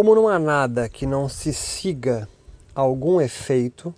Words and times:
como 0.00 0.14
não 0.14 0.28
há 0.28 0.38
nada 0.38 0.88
que 0.88 1.04
não 1.04 1.28
se 1.28 1.52
siga 1.52 2.26
algum 2.74 3.20
efeito, 3.20 3.94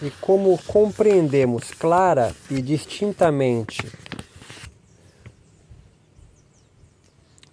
e 0.00 0.08
como 0.20 0.56
compreendemos 0.62 1.72
clara 1.72 2.32
e 2.48 2.62
distintamente 2.62 3.84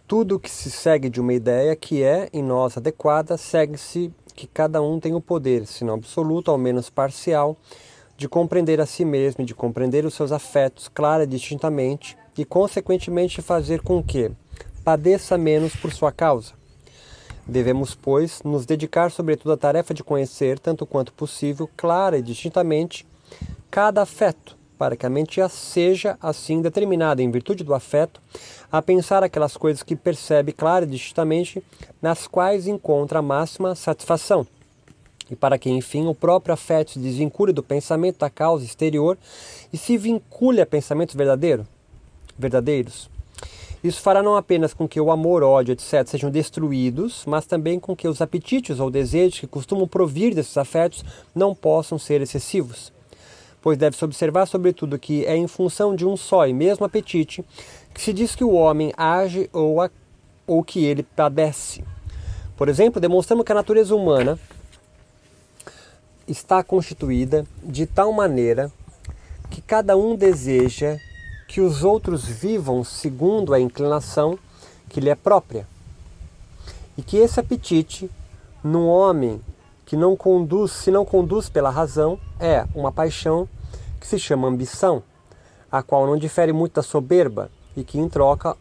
tudo 0.08 0.40
que 0.40 0.48
se 0.48 0.70
segue 0.70 1.10
de 1.10 1.20
uma 1.20 1.34
ideia 1.34 1.76
que 1.76 2.04
é 2.04 2.30
em 2.32 2.44
nós 2.44 2.78
adequada, 2.78 3.36
segue-se 3.36 4.14
que 4.36 4.46
cada 4.46 4.80
um 4.80 5.00
tem 5.00 5.16
o 5.16 5.20
poder, 5.20 5.66
se 5.66 5.84
não 5.84 5.96
absoluto, 5.96 6.52
ao 6.52 6.60
menos 6.60 6.88
parcial, 6.88 7.58
de 8.16 8.30
compreender 8.30 8.80
a 8.80 8.86
si 8.86 9.04
mesmo, 9.04 9.44
de 9.44 9.56
compreender 9.56 10.06
os 10.06 10.14
seus 10.14 10.32
afetos 10.32 10.88
clara 10.88 11.24
e 11.24 11.28
distintamente 11.28 12.16
e, 12.38 12.46
consequentemente, 12.46 13.42
fazer 13.42 13.82
com 13.82 14.04
que 14.04 14.30
padeça 14.84 15.36
menos 15.36 15.76
por 15.76 15.92
sua 15.92 16.12
causa. 16.12 16.61
Devemos, 17.52 17.94
pois, 17.94 18.42
nos 18.44 18.66
dedicar 18.66 19.12
sobretudo 19.12 19.52
à 19.52 19.58
tarefa 19.58 19.94
de 19.94 20.06
conhecer, 20.06 20.58
tanto 20.58 20.86
quanto 20.86 21.12
possível, 21.12 21.70
clara 21.76 22.18
e 22.18 22.22
distintamente, 22.22 23.06
cada 23.70 24.02
afeto, 24.02 24.56
para 24.78 24.96
que 24.96 25.06
a 25.06 25.10
mente 25.10 25.42
seja 25.50 26.18
assim 26.22 26.62
determinada, 26.62 27.22
em 27.22 27.30
virtude 27.30 27.66
do 27.66 27.74
afeto, 27.74 28.22
a 28.72 28.82
pensar 28.82 29.22
aquelas 29.22 29.58
coisas 29.58 29.84
que 29.84 29.98
percebe 29.98 30.54
clara 30.54 30.86
e 30.86 30.88
distintamente, 30.88 31.62
nas 32.02 32.26
quais 32.26 32.68
encontra 32.68 33.20
a 33.20 33.22
máxima 33.22 33.76
satisfação. 33.76 34.48
E 35.30 35.36
para 35.36 35.60
que, 35.60 35.70
enfim, 35.70 36.08
o 36.08 36.16
próprio 36.16 36.54
afeto 36.54 36.92
se 36.92 37.00
desvincule 37.00 37.52
do 37.52 37.62
pensamento 37.62 38.18
da 38.18 38.30
causa 38.30 38.64
exterior 38.64 39.18
e 39.74 39.78
se 39.78 39.98
vincule 39.98 40.62
a 40.62 40.66
pensamentos 40.66 41.16
verdadeiro, 41.16 41.68
verdadeiros. 42.40 43.11
Isso 43.84 44.00
fará 44.02 44.22
não 44.22 44.36
apenas 44.36 44.74
com 44.74 44.88
que 44.88 45.02
o 45.02 45.12
amor, 45.12 45.42
ódio, 45.42 45.74
etc., 45.74 46.08
sejam 46.08 46.30
destruídos, 46.30 47.24
mas 47.26 47.48
também 47.48 47.80
com 47.80 47.96
que 47.96 48.08
os 48.08 48.22
apetites 48.22 48.80
ou 48.80 48.92
desejos 48.92 49.40
que 49.40 49.48
costumam 49.48 49.88
provir 49.88 50.36
desses 50.36 50.56
afetos 50.56 51.04
não 51.34 51.56
possam 51.56 51.98
ser 51.98 52.22
excessivos. 52.22 52.94
Pois 53.60 53.78
deve-se 53.78 54.06
observar, 54.06 54.46
sobretudo, 54.46 55.00
que 55.00 55.26
é 55.26 55.36
em 55.36 55.48
função 55.48 55.96
de 55.96 56.06
um 56.06 56.16
só 56.16 56.48
e 56.48 56.54
mesmo 56.54 56.86
apetite 56.86 57.44
que 57.94 58.02
se 58.02 58.14
diz 58.14 58.36
que 58.36 58.44
o 58.44 58.54
homem 58.54 58.94
age 58.96 59.50
ou, 59.52 59.82
a, 59.82 59.90
ou 60.46 60.64
que 60.64 60.86
ele 60.86 61.04
padece. 61.04 61.84
Por 62.56 62.70
exemplo, 62.70 63.02
demonstramos 63.02 63.44
que 63.44 63.52
a 63.52 63.56
natureza 63.56 63.96
humana 63.96 64.40
está 66.28 66.64
constituída 66.64 67.46
de 67.64 67.86
tal 67.88 68.14
maneira 68.14 68.72
que 69.50 69.62
cada 69.62 69.98
um 69.98 70.16
deseja 70.16 70.98
que 71.52 71.60
os 71.60 71.84
outros 71.84 72.24
vivam 72.24 72.82
segundo 72.82 73.54
a 73.54 73.60
inclinação 73.60 74.40
que 74.88 75.02
lhe 75.02 75.10
é 75.10 75.16
própria. 75.16 75.68
E 76.98 77.02
que 77.02 77.18
esse 77.18 77.42
apetite, 77.42 78.10
num 78.64 78.88
homem 78.88 79.42
que 79.86 79.98
não 79.98 80.16
conduz, 80.16 80.72
se 80.72 80.90
não 80.90 81.04
conduz 81.04 81.50
pela 81.50 81.70
razão, 81.70 82.18
é 82.40 82.66
uma 82.74 82.90
paixão 82.90 83.50
que 84.00 84.08
se 84.08 84.18
chama 84.18 84.48
ambição, 84.48 85.04
a 85.70 85.84
qual 85.84 86.08
não 86.08 86.16
difere 86.16 86.54
muito 86.54 86.76
da 86.76 86.82
soberba 86.82 87.52
e 87.76 87.84
que, 87.84 88.00
em 88.00 88.08
troca, 88.08 88.56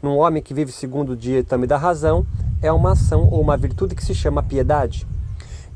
num 0.00 0.16
homem 0.16 0.40
que 0.40 0.54
vive 0.54 0.70
segundo 0.70 1.14
o 1.14 1.16
ditame 1.16 1.66
da 1.66 1.76
razão, 1.76 2.24
é 2.62 2.70
uma 2.70 2.92
ação 2.92 3.28
ou 3.28 3.40
uma 3.40 3.56
virtude 3.56 3.96
que 3.96 4.04
se 4.04 4.14
chama 4.14 4.44
piedade. 4.44 5.04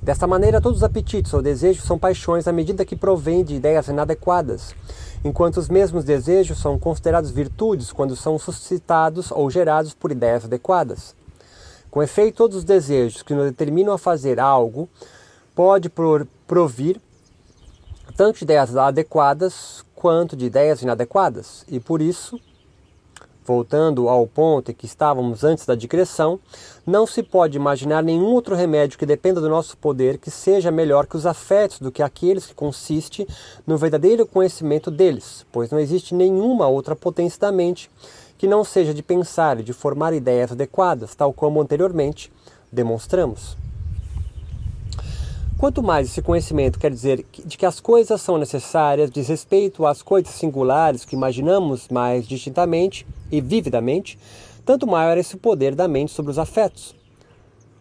Desta 0.00 0.28
maneira, 0.28 0.60
todos 0.60 0.78
os 0.78 0.84
apetites 0.84 1.34
ou 1.34 1.42
desejos 1.42 1.84
são 1.84 1.98
paixões 1.98 2.46
à 2.46 2.52
medida 2.52 2.84
que 2.84 2.94
provêm 2.94 3.42
de 3.42 3.54
ideias 3.56 3.88
inadequadas, 3.88 4.76
enquanto 5.24 5.58
os 5.58 5.68
mesmos 5.68 6.04
desejos 6.04 6.58
são 6.58 6.78
considerados 6.78 7.30
virtudes 7.30 7.92
quando 7.92 8.16
são 8.16 8.38
suscitados 8.38 9.30
ou 9.30 9.50
gerados 9.50 9.94
por 9.94 10.10
ideias 10.10 10.44
adequadas. 10.44 11.14
Com 11.90 12.02
efeito, 12.02 12.36
todos 12.36 12.56
os 12.56 12.64
desejos 12.64 13.22
que 13.22 13.34
nos 13.34 13.44
determinam 13.44 13.92
a 13.92 13.98
fazer 13.98 14.40
algo 14.40 14.88
pode 15.54 15.90
provir 16.46 17.00
tanto 18.16 18.38
de 18.38 18.44
ideias 18.44 18.76
adequadas 18.76 19.84
quanto 19.94 20.36
de 20.36 20.46
ideias 20.46 20.82
inadequadas, 20.82 21.64
e 21.68 21.78
por 21.78 22.02
isso 22.02 22.38
Voltando 23.44 24.08
ao 24.08 24.24
ponto 24.26 24.70
em 24.70 24.74
que 24.74 24.86
estávamos 24.86 25.42
antes 25.42 25.66
da 25.66 25.74
digressão, 25.74 26.38
não 26.86 27.06
se 27.06 27.22
pode 27.22 27.56
imaginar 27.56 28.02
nenhum 28.02 28.26
outro 28.26 28.54
remédio 28.54 28.98
que 28.98 29.04
dependa 29.04 29.40
do 29.40 29.48
nosso 29.48 29.76
poder 29.76 30.18
que 30.18 30.30
seja 30.30 30.70
melhor 30.70 31.06
que 31.06 31.16
os 31.16 31.26
afetos 31.26 31.80
do 31.80 31.90
que 31.90 32.02
aqueles 32.02 32.46
que 32.46 32.54
consiste 32.54 33.26
no 33.66 33.76
verdadeiro 33.76 34.26
conhecimento 34.26 34.90
deles, 34.90 35.44
pois 35.50 35.70
não 35.70 35.80
existe 35.80 36.14
nenhuma 36.14 36.68
outra 36.68 36.94
potência 36.94 37.40
da 37.40 37.50
mente 37.50 37.90
que 38.38 38.46
não 38.46 38.62
seja 38.62 38.94
de 38.94 39.02
pensar 39.02 39.58
e 39.58 39.62
de 39.62 39.72
formar 39.72 40.12
ideias 40.12 40.52
adequadas, 40.52 41.14
tal 41.14 41.32
como 41.32 41.60
anteriormente 41.60 42.32
demonstramos. 42.70 43.56
Quanto 45.62 45.80
mais 45.80 46.08
esse 46.08 46.20
conhecimento 46.20 46.76
quer 46.76 46.90
dizer 46.90 47.24
de 47.44 47.56
que 47.56 47.64
as 47.64 47.78
coisas 47.78 48.20
são 48.20 48.36
necessárias, 48.36 49.08
diz 49.08 49.28
respeito 49.28 49.86
às 49.86 50.02
coisas 50.02 50.34
singulares 50.34 51.04
que 51.04 51.14
imaginamos 51.14 51.86
mais 51.88 52.26
distintamente 52.26 53.06
e 53.30 53.40
vividamente, 53.40 54.18
tanto 54.66 54.88
maior 54.88 55.16
é 55.16 55.20
esse 55.20 55.36
poder 55.36 55.76
da 55.76 55.86
mente 55.86 56.10
sobre 56.10 56.32
os 56.32 56.38
afetos. 56.40 56.96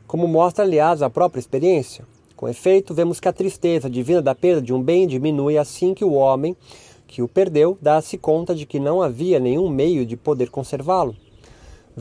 Como 0.05 0.27
mostra, 0.27 0.63
aliás, 0.63 1.01
a 1.01 1.09
própria 1.09 1.39
experiência. 1.39 2.05
Com 2.35 2.47
efeito, 2.47 2.93
vemos 2.93 3.19
que 3.19 3.27
a 3.27 3.33
tristeza 3.33 3.89
divina 3.89 4.21
da 4.21 4.35
perda 4.35 4.61
de 4.61 4.71
um 4.71 4.79
bem 4.79 5.07
diminui 5.07 5.57
assim 5.57 5.95
que 5.95 6.05
o 6.05 6.13
homem 6.13 6.55
que 7.07 7.23
o 7.23 7.27
perdeu 7.27 7.79
dá-se 7.81 8.15
conta 8.15 8.53
de 8.53 8.67
que 8.67 8.79
não 8.79 9.01
havia 9.01 9.39
nenhum 9.39 9.67
meio 9.67 10.05
de 10.05 10.15
poder 10.15 10.51
conservá-lo. 10.51 11.15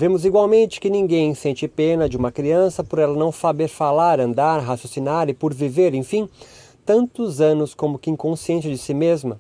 Vemos 0.01 0.25
igualmente 0.25 0.81
que 0.81 0.89
ninguém 0.89 1.35
sente 1.35 1.69
pena 1.69 2.09
de 2.09 2.17
uma 2.17 2.33
criança 2.33 2.83
por 2.83 2.99
ela 2.99 3.15
não 3.15 3.31
saber 3.31 3.69
falar, 3.69 4.19
andar, 4.19 4.59
raciocinar 4.61 5.29
e 5.29 5.35
por 5.35 5.53
viver, 5.53 5.95
enfim, 5.95 6.27
tantos 6.87 7.39
anos 7.39 7.75
como 7.75 7.99
que 7.99 8.09
inconsciente 8.09 8.71
de 8.71 8.79
si 8.79 8.95
mesma. 8.95 9.39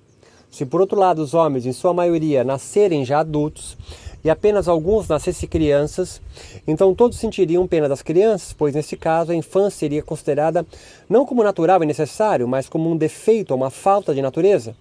Se 0.50 0.66
por 0.66 0.82
outro 0.82 0.98
lado 0.98 1.22
os 1.22 1.32
homens, 1.32 1.64
em 1.64 1.72
sua 1.72 1.94
maioria, 1.94 2.44
nascerem 2.44 3.06
já 3.06 3.20
adultos 3.20 3.74
e 4.22 4.28
apenas 4.28 4.68
alguns 4.68 5.08
nascessem 5.08 5.48
crianças, 5.48 6.20
então 6.68 6.94
todos 6.94 7.16
sentiriam 7.16 7.66
pena 7.66 7.88
das 7.88 8.02
crianças, 8.02 8.52
pois 8.52 8.74
nesse 8.74 8.98
caso 8.98 9.32
a 9.32 9.34
infância 9.34 9.78
seria 9.78 10.02
considerada 10.02 10.66
não 11.08 11.24
como 11.24 11.42
natural 11.42 11.82
e 11.82 11.86
necessário, 11.86 12.46
mas 12.46 12.68
como 12.68 12.90
um 12.90 12.98
defeito 12.98 13.52
ou 13.52 13.56
uma 13.56 13.70
falta 13.70 14.14
de 14.14 14.20
natureza. 14.20 14.76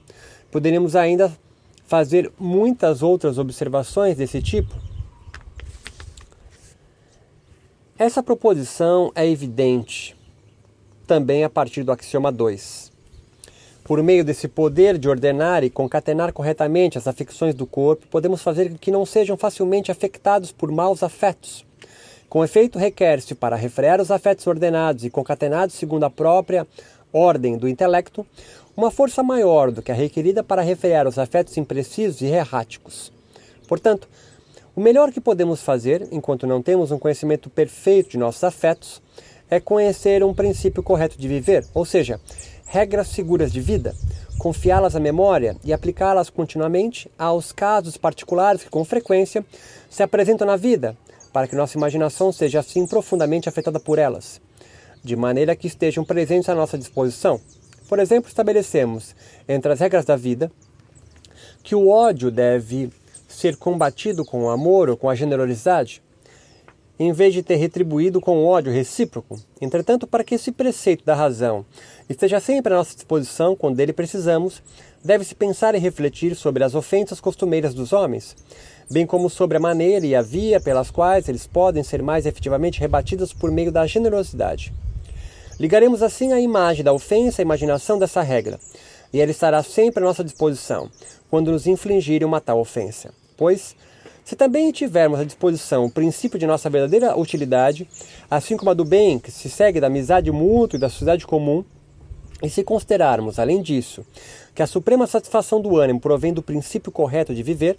Poderíamos 0.51 0.97
ainda 0.97 1.31
fazer 1.87 2.29
muitas 2.37 3.01
outras 3.01 3.37
observações 3.37 4.17
desse 4.17 4.41
tipo. 4.41 4.88
Essa 7.99 8.23
proposição 8.23 9.11
é 9.13 9.27
evidente 9.27 10.15
também 11.05 11.43
a 11.43 11.49
partir 11.49 11.83
do 11.83 11.91
axioma 11.91 12.31
2. 12.31 12.93
Por 13.83 14.01
meio 14.01 14.23
desse 14.23 14.47
poder 14.47 14.97
de 14.97 15.09
ordenar 15.09 15.65
e 15.65 15.69
concatenar 15.69 16.31
corretamente 16.31 16.97
as 16.97 17.09
afecções 17.09 17.53
do 17.53 17.65
corpo, 17.65 18.07
podemos 18.07 18.41
fazer 18.41 18.77
que 18.77 18.89
não 18.89 19.05
sejam 19.05 19.35
facilmente 19.35 19.91
afetados 19.91 20.49
por 20.49 20.71
maus 20.71 21.03
afetos. 21.03 21.65
Com 22.29 22.41
efeito, 22.41 22.79
requer-se, 22.79 23.35
para 23.35 23.57
refrear 23.57 23.99
os 23.99 24.11
afetos 24.11 24.47
ordenados 24.47 25.03
e 25.03 25.09
concatenados 25.09 25.75
segundo 25.75 26.05
a 26.05 26.09
própria 26.09 26.65
ordem 27.11 27.57
do 27.57 27.67
intelecto, 27.67 28.25
uma 28.77 28.91
força 28.91 29.21
maior 29.21 29.71
do 29.71 29.81
que 29.81 29.91
a 29.91 29.95
requerida 29.95 30.41
para 30.41 30.61
refrear 30.61 31.05
os 31.05 31.19
afetos 31.19 31.57
imprecisos 31.57 32.21
e 32.21 32.27
erráticos. 32.27 33.11
Portanto, 33.67 34.07
o 34.79 34.81
melhor 34.81 35.11
que 35.11 35.19
podemos 35.19 35.61
fazer, 35.61 36.07
enquanto 36.09 36.47
não 36.47 36.61
temos 36.61 36.89
um 36.89 36.97
conhecimento 36.97 37.49
perfeito 37.49 38.11
de 38.11 38.17
nossos 38.17 38.41
afetos, 38.45 39.01
é 39.49 39.59
conhecer 39.59 40.23
um 40.23 40.33
princípio 40.33 40.81
correto 40.81 41.19
de 41.19 41.27
viver, 41.27 41.65
ou 41.73 41.83
seja, 41.83 42.17
regras 42.65 43.09
seguras 43.09 43.51
de 43.51 43.59
vida, 43.59 43.93
confiá-las 44.37 44.95
à 44.95 44.99
memória 45.01 45.57
e 45.65 45.73
aplicá-las 45.73 46.29
continuamente 46.29 47.11
aos 47.19 47.51
casos 47.51 47.97
particulares 47.97 48.63
que 48.63 48.69
com 48.69 48.85
frequência 48.85 49.45
se 49.89 50.01
apresentam 50.01 50.47
na 50.47 50.55
vida, 50.55 50.95
para 51.33 51.45
que 51.45 51.57
nossa 51.57 51.77
imaginação 51.77 52.31
seja 52.31 52.61
assim 52.61 52.87
profundamente 52.87 53.49
afetada 53.49 53.81
por 53.81 53.99
elas, 53.99 54.39
de 55.03 55.13
maneira 55.13 55.57
que 55.57 55.67
estejam 55.67 56.05
presentes 56.05 56.47
à 56.47 56.55
nossa 56.55 56.77
disposição. 56.77 57.41
Por 57.89 57.99
exemplo, 57.99 58.29
estabelecemos 58.29 59.13
entre 59.45 59.73
as 59.73 59.81
regras 59.81 60.05
da 60.05 60.15
vida 60.15 60.49
que 61.63 61.75
o 61.75 61.89
ódio 61.89 62.31
deve 62.31 62.89
ser 63.39 63.55
combatido 63.55 64.25
com 64.25 64.49
amor 64.49 64.89
ou 64.89 64.97
com 64.97 65.09
a 65.09 65.15
generosidade, 65.15 66.01
em 66.99 67.13
vez 67.13 67.33
de 67.33 67.41
ter 67.41 67.55
retribuído 67.55 68.19
com 68.19 68.45
ódio 68.45 68.73
recíproco. 68.73 69.39
Entretanto, 69.61 70.05
para 70.05 70.23
que 70.23 70.35
esse 70.35 70.51
preceito 70.51 71.05
da 71.05 71.15
razão 71.15 71.65
esteja 72.09 72.41
sempre 72.41 72.73
à 72.73 72.77
nossa 72.77 72.93
disposição 72.93 73.55
quando 73.55 73.77
dele 73.77 73.93
precisamos, 73.93 74.61
deve-se 75.01 75.33
pensar 75.33 75.73
e 75.73 75.79
refletir 75.79 76.35
sobre 76.35 76.61
as 76.61 76.75
ofensas 76.75 77.21
costumeiras 77.21 77.73
dos 77.73 77.93
homens, 77.93 78.35
bem 78.91 79.05
como 79.05 79.29
sobre 79.29 79.55
a 79.55 79.61
maneira 79.61 80.05
e 80.05 80.13
a 80.13 80.21
via 80.21 80.59
pelas 80.59 80.91
quais 80.91 81.29
eles 81.29 81.47
podem 81.47 81.83
ser 81.83 82.03
mais 82.03 82.25
efetivamente 82.25 82.81
rebatidos 82.81 83.31
por 83.31 83.49
meio 83.49 83.71
da 83.71 83.87
generosidade. 83.87 84.73
Ligaremos 85.57 86.03
assim 86.03 86.33
a 86.33 86.39
imagem 86.41 86.83
da 86.83 86.91
ofensa 86.91 87.41
à 87.41 87.43
imaginação 87.43 87.97
dessa 87.97 88.21
regra, 88.21 88.59
e 89.13 89.21
ela 89.21 89.31
estará 89.31 89.63
sempre 89.63 90.03
à 90.03 90.05
nossa 90.05 90.23
disposição 90.23 90.89
quando 91.29 91.51
nos 91.51 91.65
infligirem 91.65 92.27
uma 92.27 92.41
tal 92.41 92.59
ofensa 92.59 93.13
pois 93.39 93.73
Se 94.25 94.35
também 94.35 94.71
tivermos 94.71 95.19
à 95.19 95.23
disposição 95.23 95.85
o 95.85 95.89
princípio 95.89 96.37
de 96.37 96.45
nossa 96.45 96.69
verdadeira 96.69 97.17
utilidade, 97.17 97.87
assim 98.29 98.55
como 98.55 98.69
a 98.69 98.75
do 98.75 98.85
bem, 98.85 99.17
que 99.17 99.31
se 99.31 99.49
segue 99.49 99.79
da 99.79 99.87
amizade 99.87 100.29
mútua 100.31 100.77
e 100.77 100.79
da 100.79 100.87
sociedade 100.87 101.25
comum, 101.25 101.65
e 102.43 102.47
se 102.47 102.63
considerarmos, 102.63 103.39
além 103.39 103.59
disso, 103.59 104.05
que 104.53 104.61
a 104.61 104.67
suprema 104.67 105.07
satisfação 105.07 105.59
do 105.59 105.77
ânimo 105.77 105.99
provém 105.99 106.31
do 106.31 106.43
princípio 106.43 106.91
correto 106.91 107.33
de 107.33 107.41
viver, 107.41 107.75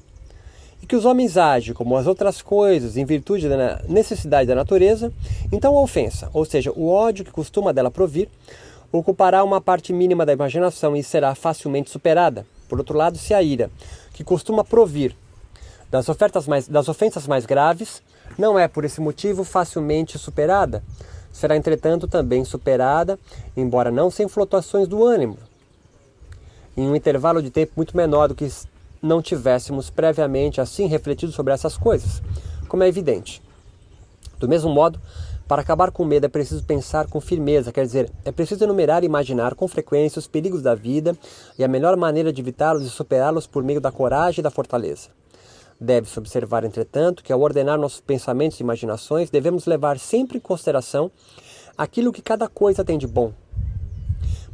e 0.82 0.86
que 0.86 0.96
os 0.96 1.04
homens 1.04 1.36
agem 1.36 1.72
como 1.72 1.96
as 1.96 2.08
outras 2.08 2.42
coisas 2.42 2.96
em 2.96 3.04
virtude 3.04 3.48
da 3.48 3.80
necessidade 3.88 4.48
da 4.48 4.54
natureza, 4.56 5.12
então 5.52 5.76
a 5.76 5.82
ofensa, 5.82 6.30
ou 6.32 6.44
seja, 6.44 6.72
o 6.74 6.88
ódio 6.88 7.24
que 7.24 7.30
costuma 7.30 7.72
dela 7.72 7.92
provir, 7.92 8.28
ocupará 8.90 9.44
uma 9.44 9.60
parte 9.60 9.92
mínima 9.92 10.26
da 10.26 10.32
imaginação 10.32 10.96
e 10.96 11.02
será 11.04 11.32
facilmente 11.36 11.90
superada. 11.90 12.44
Por 12.68 12.78
outro 12.78 12.98
lado, 12.98 13.18
se 13.18 13.32
a 13.32 13.40
ira, 13.40 13.70
que 14.12 14.24
costuma 14.24 14.64
provir 14.64 15.14
das, 15.90 16.08
ofertas 16.08 16.46
mais, 16.46 16.68
das 16.68 16.88
ofensas 16.88 17.26
mais 17.26 17.44
graves, 17.44 18.02
não 18.38 18.58
é 18.58 18.68
por 18.68 18.84
esse 18.84 19.00
motivo 19.00 19.44
facilmente 19.44 20.18
superada, 20.18 20.82
será 21.32 21.56
entretanto 21.56 22.06
também 22.06 22.44
superada, 22.44 23.18
embora 23.56 23.90
não 23.90 24.10
sem 24.10 24.28
flutuações 24.28 24.86
do 24.86 25.04
ânimo, 25.04 25.38
em 26.76 26.88
um 26.88 26.94
intervalo 26.94 27.42
de 27.42 27.50
tempo 27.50 27.72
muito 27.76 27.96
menor 27.96 28.28
do 28.28 28.34
que 28.34 28.48
não 29.02 29.20
tivéssemos 29.20 29.90
previamente 29.90 30.60
assim 30.60 30.86
refletido 30.86 31.32
sobre 31.32 31.52
essas 31.52 31.76
coisas, 31.76 32.22
como 32.68 32.82
é 32.82 32.88
evidente. 32.88 33.42
Do 34.38 34.48
mesmo 34.48 34.70
modo, 34.70 35.00
para 35.48 35.62
acabar 35.62 35.90
com 35.90 36.04
o 36.04 36.06
medo 36.06 36.26
é 36.26 36.28
preciso 36.28 36.62
pensar 36.62 37.08
com 37.08 37.20
firmeza, 37.20 37.72
quer 37.72 37.84
dizer, 37.84 38.10
é 38.24 38.30
preciso 38.30 38.62
enumerar 38.62 39.02
e 39.02 39.06
imaginar 39.06 39.54
com 39.56 39.66
frequência 39.66 40.20
os 40.20 40.28
perigos 40.28 40.62
da 40.62 40.76
vida 40.76 41.16
e 41.58 41.64
a 41.64 41.68
melhor 41.68 41.96
maneira 41.96 42.32
de 42.32 42.40
evitá-los 42.40 42.84
e 42.84 42.88
superá-los 42.88 43.48
por 43.48 43.62
meio 43.64 43.80
da 43.80 43.90
coragem 43.90 44.40
e 44.40 44.42
da 44.42 44.50
fortaleza. 44.50 45.08
Deve-se 45.80 46.18
observar, 46.18 46.64
entretanto, 46.64 47.24
que 47.24 47.32
ao 47.32 47.40
ordenar 47.40 47.78
nossos 47.78 48.00
pensamentos 48.00 48.60
e 48.60 48.62
imaginações, 48.62 49.30
devemos 49.30 49.64
levar 49.66 49.98
sempre 49.98 50.38
em 50.38 50.40
consideração 50.40 51.10
aquilo 51.76 52.12
que 52.12 52.20
cada 52.20 52.48
coisa 52.48 52.84
tem 52.84 52.98
de 52.98 53.06
bom, 53.06 53.32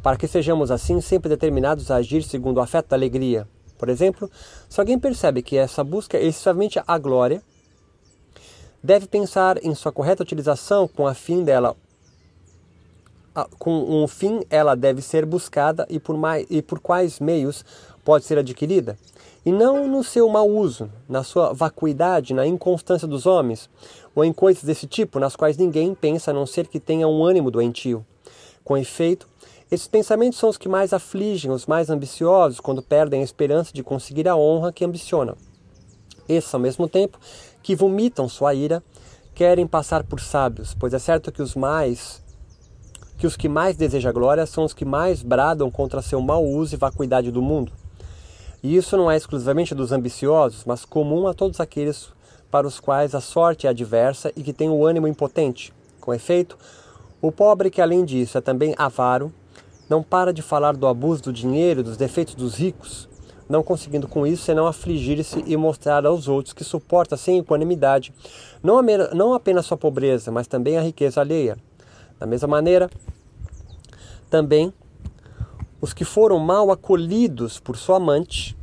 para 0.01 0.15
que 0.15 0.27
sejamos 0.27 0.71
assim 0.71 1.01
sempre 1.01 1.27
determinados 1.27 1.91
a 1.91 1.97
agir 1.97 2.23
segundo 2.23 2.57
o 2.57 2.61
afeto 2.61 2.89
da 2.89 2.95
alegria, 2.95 3.47
por 3.77 3.89
exemplo, 3.89 4.29
se 4.67 4.79
alguém 4.79 4.97
percebe 4.97 5.41
que 5.41 5.55
essa 5.55 5.83
busca 5.83 6.17
é 6.17 6.25
excessivamente 6.25 6.81
a 6.85 6.97
glória, 6.97 7.41
deve 8.83 9.07
pensar 9.07 9.63
em 9.63 9.73
sua 9.75 9.91
correta 9.91 10.23
utilização 10.23 10.87
com 10.87 11.05
a 11.07 11.13
fim 11.13 11.43
dela 11.43 11.75
com 13.59 14.03
um 14.03 14.07
fim 14.07 14.41
ela 14.49 14.73
deve 14.73 14.99
ser 14.99 15.23
buscada 15.23 15.85
e 15.91 15.99
por, 15.99 16.17
mais, 16.17 16.47
e 16.49 16.59
por 16.59 16.79
quais 16.79 17.19
meios 17.19 17.63
pode 18.07 18.23
ser 18.23 18.37
adquirida, 18.37 18.97
e 19.45 19.51
não 19.51 19.85
no 19.85 20.01
seu 20.01 20.29
mau 20.29 20.49
uso, 20.49 20.89
na 21.09 21.23
sua 21.23 21.51
vacuidade, 21.51 22.33
na 22.33 22.47
inconstância 22.47 23.05
dos 23.05 23.25
homens, 23.25 23.69
ou 24.15 24.23
em 24.23 24.31
coisas 24.31 24.63
desse 24.63 24.87
tipo 24.87 25.19
nas 25.19 25.35
quais 25.35 25.57
ninguém 25.57 25.93
pensa 25.93 26.31
a 26.31 26.33
não 26.33 26.45
ser 26.45 26.67
que 26.67 26.79
tenha 26.79 27.05
um 27.05 27.25
ânimo 27.25 27.51
doentio. 27.51 28.05
Com 28.63 28.77
efeito, 28.77 29.27
esses 29.69 29.89
pensamentos 29.89 30.39
são 30.39 30.47
os 30.47 30.57
que 30.57 30.69
mais 30.69 30.93
afligem 30.93 31.51
os 31.51 31.65
mais 31.65 31.89
ambiciosos 31.89 32.61
quando 32.61 32.81
perdem 32.81 33.19
a 33.19 33.25
esperança 33.25 33.73
de 33.73 33.83
conseguir 33.83 34.29
a 34.29 34.37
honra 34.37 34.71
que 34.71 34.85
ambicionam. 34.85 35.35
Esses, 36.29 36.53
ao 36.53 36.61
mesmo 36.61 36.87
tempo, 36.87 37.19
que 37.61 37.75
vomitam 37.75 38.29
sua 38.29 38.53
ira, 38.53 38.81
querem 39.35 39.67
passar 39.67 40.05
por 40.05 40.21
sábios, 40.21 40.73
pois 40.73 40.93
é 40.93 40.99
certo 40.99 41.29
que 41.29 41.41
os 41.41 41.55
mais 41.55 42.23
que 43.17 43.27
os 43.27 43.35
que 43.35 43.49
mais 43.49 43.75
desejam 43.75 44.13
glória 44.13 44.45
são 44.45 44.63
os 44.63 44.73
que 44.73 44.85
mais 44.85 45.21
bradam 45.21 45.69
contra 45.69 46.01
seu 46.01 46.21
mau 46.21 46.45
uso 46.45 46.73
e 46.73 46.77
vacuidade 46.77 47.31
do 47.31 47.41
mundo. 47.41 47.73
E 48.67 48.75
isso 48.75 48.97
não 48.97 49.09
é 49.09 49.15
exclusivamente 49.15 49.73
dos 49.73 49.93
ambiciosos, 49.93 50.65
mas 50.65 50.83
comum 50.83 51.25
a 51.25 51.33
todos 51.33 51.61
aqueles 51.61 52.09
para 52.51 52.67
os 52.67 52.81
quais 52.81 53.15
a 53.15 53.21
sorte 53.21 53.65
é 53.65 53.69
adversa 53.69 54.29
e 54.35 54.43
que 54.43 54.51
têm 54.51 54.69
o 54.69 54.85
ânimo 54.85 55.07
impotente. 55.07 55.73
Com 56.01 56.13
efeito, 56.13 56.57
o 57.21 57.31
pobre 57.31 57.69
que 57.69 57.81
além 57.81 58.03
disso 58.03 58.37
é 58.37 58.41
também 58.41 58.75
avaro, 58.77 59.31
não 59.89 60.03
para 60.03 60.33
de 60.33 60.41
falar 60.41 60.75
do 60.75 60.85
abuso 60.85 61.23
do 61.23 61.31
dinheiro, 61.31 61.81
dos 61.81 61.95
defeitos 61.95 62.35
dos 62.35 62.55
ricos, 62.55 63.07
não 63.47 63.63
conseguindo 63.63 64.05
com 64.05 64.27
isso 64.27 64.43
senão 64.43 64.67
afligir-se 64.67 65.41
e 65.47 65.55
mostrar 65.55 66.05
aos 66.05 66.27
outros 66.27 66.51
que 66.51 66.65
suporta 66.65 67.15
sem 67.15 67.37
equanimidade 67.37 68.13
não, 68.61 68.81
não 69.13 69.33
apenas 69.33 69.65
sua 69.65 69.77
pobreza, 69.77 70.29
mas 70.29 70.45
também 70.45 70.77
a 70.77 70.81
riqueza 70.81 71.21
alheia. 71.21 71.57
Da 72.19 72.25
mesma 72.25 72.49
maneira, 72.49 72.89
também 74.29 74.73
os 75.79 75.93
que 75.93 76.03
foram 76.03 76.37
mal 76.37 76.69
acolhidos 76.69 77.61
por 77.61 77.77
sua 77.77 77.95
amante 77.95 78.56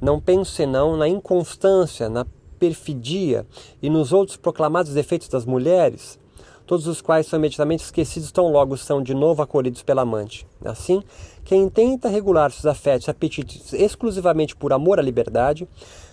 não 0.00 0.20
pensam 0.20 0.44
senão 0.44 0.96
na 0.96 1.08
inconstância, 1.08 2.08
na 2.08 2.26
perfidia 2.58 3.46
e 3.82 3.90
nos 3.90 4.12
outros 4.12 4.36
proclamados 4.36 4.92
defeitos 4.92 5.28
das 5.28 5.44
mulheres, 5.44 6.18
todos 6.66 6.86
os 6.86 7.00
quais 7.00 7.26
são 7.26 7.38
imediatamente 7.38 7.84
esquecidos 7.84 8.32
tão 8.32 8.50
logo 8.50 8.76
são 8.76 9.02
de 9.02 9.14
novo 9.14 9.42
acolhidos 9.42 9.82
pela 9.82 10.02
amante. 10.02 10.46
Assim, 10.64 11.02
quem 11.44 11.68
tenta 11.68 12.08
regular 12.08 12.50
seus 12.50 12.66
afetos 12.66 13.06
e 13.06 13.10
apetites 13.10 13.72
exclusivamente 13.72 14.56
por 14.56 14.72
amor 14.72 14.98
à 14.98 15.02
liberdade, 15.02 15.68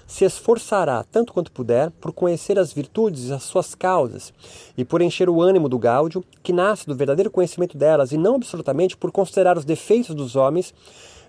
se 0.05 0.25
esforçará 0.25 1.05
tanto 1.09 1.31
quanto 1.31 1.53
puder 1.53 1.89
por 1.91 2.11
conhecer 2.11 2.59
as 2.59 2.73
virtudes 2.73 3.29
e 3.29 3.33
as 3.33 3.43
suas 3.43 3.73
causas, 3.73 4.33
e 4.77 4.83
por 4.83 5.01
encher 5.01 5.29
o 5.29 5.41
ânimo 5.41 5.69
do 5.69 5.79
gáudio, 5.79 6.21
que 6.43 6.51
nasce 6.51 6.85
do 6.85 6.93
verdadeiro 6.93 7.31
conhecimento 7.31 7.77
delas, 7.77 8.11
e 8.11 8.17
não 8.17 8.35
absolutamente 8.35 8.97
por 8.97 9.09
considerar 9.09 9.57
os 9.57 9.63
defeitos 9.63 10.13
dos 10.13 10.35
homens, 10.35 10.73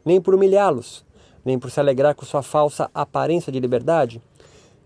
nem 0.05 0.21
por 0.21 0.35
humilhá-los, 0.35 1.05
nem 1.45 1.59
por 1.59 1.71
se 1.71 1.81
alegrar 1.81 2.15
com 2.15 2.25
sua 2.25 2.43
falsa 2.43 2.91
aparência 2.95 3.53
de 3.53 3.61
liberdade, 3.61 4.21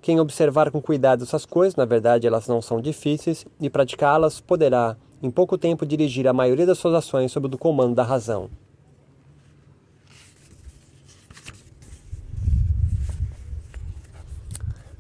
quem 0.01 0.21
observar 0.21 0.71
com 0.71 0.81
cuidado 0.81 1.25
essas 1.25 1.45
coisas, 1.45 1.75
na 1.75 1.85
verdade 1.85 2.27
elas 2.27 2.47
não 2.47 2.63
são 2.63 2.81
difíceis, 2.81 3.45
e 3.61 3.69
praticá-las 3.69 4.41
poderá, 4.41 4.97
em 5.23 5.31
pouco 5.31 5.59
tempo, 5.59 5.85
dirigir 5.85 6.29
a 6.29 6.33
maioria 6.33 6.67
das 6.67 6.79
suas 6.79 6.95
ações 6.95 7.33
sob 7.33 7.53
o 7.53 7.59
comando 7.59 7.95
da 7.95 8.05
razão. 8.05 8.49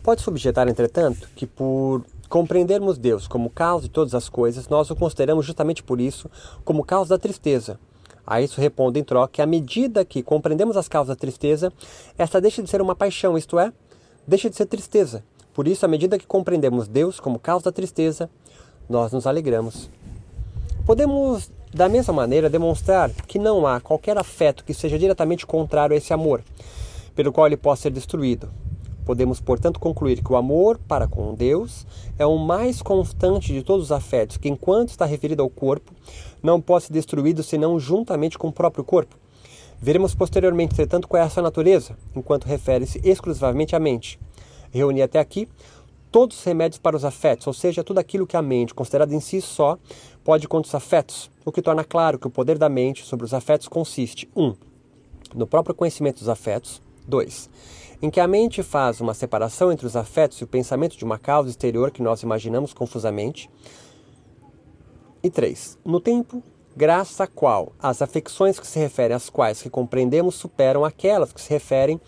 Pode-se 0.02 0.29
objetar, 0.29 0.69
entretanto, 0.69 1.29
que 1.35 1.47
por 1.47 2.05
compreendermos 2.29 2.99
Deus 2.99 3.26
como 3.26 3.50
causa 3.50 3.85
de 3.85 3.91
todas 3.91 4.14
as 4.14 4.29
coisas, 4.29 4.69
nós 4.69 4.91
o 4.91 4.97
consideramos 4.97 5.44
justamente 5.44 5.82
por 5.82 6.00
isso 6.00 6.31
como 6.64 6.85
causa 6.85 7.11
da 7.11 7.19
tristeza. 7.19 7.79
A 8.26 8.40
isso 8.40 8.61
responde 8.61 8.99
em 8.99 9.05
troca 9.05 9.34
que 9.34 9.43
à 9.43 9.46
medida 9.46 10.05
que 10.05 10.23
compreendemos 10.23 10.76
as 10.76 10.88
causas 10.88 11.14
da 11.14 11.20
tristeza, 11.20 11.73
esta 12.19 12.40
deixa 12.40 12.62
de 12.62 12.69
ser 12.69 12.82
uma 12.82 12.96
paixão, 12.96 13.38
isto 13.38 13.58
é, 13.58 13.73
deixa 14.26 14.50
de 14.50 14.56
ser 14.56 14.67
tristeza. 14.67 15.23
Por 15.55 15.69
isso, 15.69 15.87
à 15.87 15.88
medida 15.88 16.19
que 16.19 16.26
compreendemos 16.26 16.88
Deus 16.88 17.20
como 17.20 17.38
causa 17.38 17.67
da 17.67 17.73
tristeza, 17.73 18.28
nós 18.88 19.12
nos 19.12 19.26
alegramos. 19.26 19.88
Podemos, 20.85 21.50
da 21.73 21.88
mesma 21.88 22.12
maneira, 22.12 22.50
demonstrar 22.50 23.11
que 23.11 23.38
não 23.38 23.66
há 23.66 23.80
qualquer 23.80 24.18
afeto 24.18 24.64
que 24.64 24.75
seja 24.75 24.99
diretamente 24.99 25.47
contrário 25.47 25.95
a 25.95 25.97
esse 25.97 26.12
amor, 26.12 26.42
pelo 27.14 27.33
qual 27.33 27.47
ele 27.47 27.56
possa 27.56 27.83
ser 27.83 27.90
destruído. 27.90 28.50
Podemos, 29.06 29.40
portanto, 29.40 29.78
concluir 29.78 30.20
que 30.20 30.32
o 30.32 30.36
amor 30.36 30.78
para 30.78 31.06
com 31.06 31.32
Deus 31.32 31.86
é 32.18 32.26
o 32.26 32.36
mais 32.36 32.82
constante 32.82 33.52
de 33.52 33.62
todos 33.62 33.86
os 33.86 33.92
afetos, 33.92 34.36
que, 34.36 34.48
enquanto 34.48 34.88
está 34.88 35.04
referido 35.04 35.42
ao 35.42 35.48
corpo, 35.48 35.92
não 36.42 36.60
pode 36.60 36.86
ser 36.86 36.92
destruído 36.92 37.40
senão 37.44 37.78
juntamente 37.78 38.36
com 38.36 38.48
o 38.48 38.52
próprio 38.52 38.82
corpo. 38.82 39.16
Veremos 39.80 40.12
posteriormente, 40.12 40.72
entretanto, 40.72 41.06
qual 41.06 41.22
é 41.22 41.25
a 41.25 41.30
sua 41.30 41.44
natureza, 41.44 41.96
enquanto 42.16 42.46
refere-se 42.46 43.00
exclusivamente 43.04 43.76
à 43.76 43.78
mente. 43.78 44.18
Reuni 44.72 45.00
até 45.00 45.20
aqui 45.20 45.48
todos 46.10 46.38
os 46.38 46.44
remédios 46.44 46.80
para 46.80 46.96
os 46.96 47.04
afetos, 47.04 47.46
ou 47.46 47.52
seja, 47.52 47.84
tudo 47.84 47.98
aquilo 47.98 48.26
que 48.26 48.36
a 48.36 48.42
mente, 48.42 48.75
considerada 48.75 49.14
em 49.14 49.20
si 49.20 49.40
só, 49.40 49.78
pode 50.25 50.48
contra 50.48 50.68
os 50.68 50.75
afetos, 50.75 51.30
o 51.44 51.52
que 51.52 51.62
torna 51.62 51.84
claro 51.84 52.18
que 52.18 52.26
o 52.26 52.30
poder 52.30 52.58
da 52.58 52.68
mente 52.68 53.04
sobre 53.04 53.25
os 53.25 53.32
afetos 53.32 53.68
consiste 53.68 54.28
1. 54.34 54.44
Um, 54.44 54.54
no 55.32 55.46
próprio 55.46 55.76
conhecimento 55.76 56.18
dos 56.18 56.28
afetos, 56.28 56.82
2. 57.06 57.50
Em 58.00 58.11
que 58.11 58.21
a 58.21 58.29
mente 58.29 58.62
faz 58.62 59.00
uma 59.00 59.15
separação 59.15 59.73
entre 59.73 59.87
os 59.87 59.97
afetos 59.97 60.38
e 60.38 60.45
o 60.45 60.47
pensamento 60.47 60.97
de 60.97 61.05
uma 61.05 61.19
causa 61.19 61.49
exterior 61.49 61.91
que 61.91 62.03
nós 62.03 62.23
imaginamos 62.23 62.75
confusamente. 62.75 63.50
E 65.23 65.31
3. 65.31 65.79
No 65.85 65.99
tempo 66.00 66.43
graças 66.76 67.19
à 67.23 67.26
qual 67.26 67.73
as 67.79 68.03
afecções 68.03 68.61
que 68.61 68.67
se 68.67 68.79
referem 68.79 69.17
às 69.17 69.31
quais 69.31 69.62
que 69.62 69.71
compreendemos 69.71 70.35
superam 70.35 70.85
aquelas 70.85 71.33
que 71.33 71.41
se 71.41 71.49
referem 71.49 71.99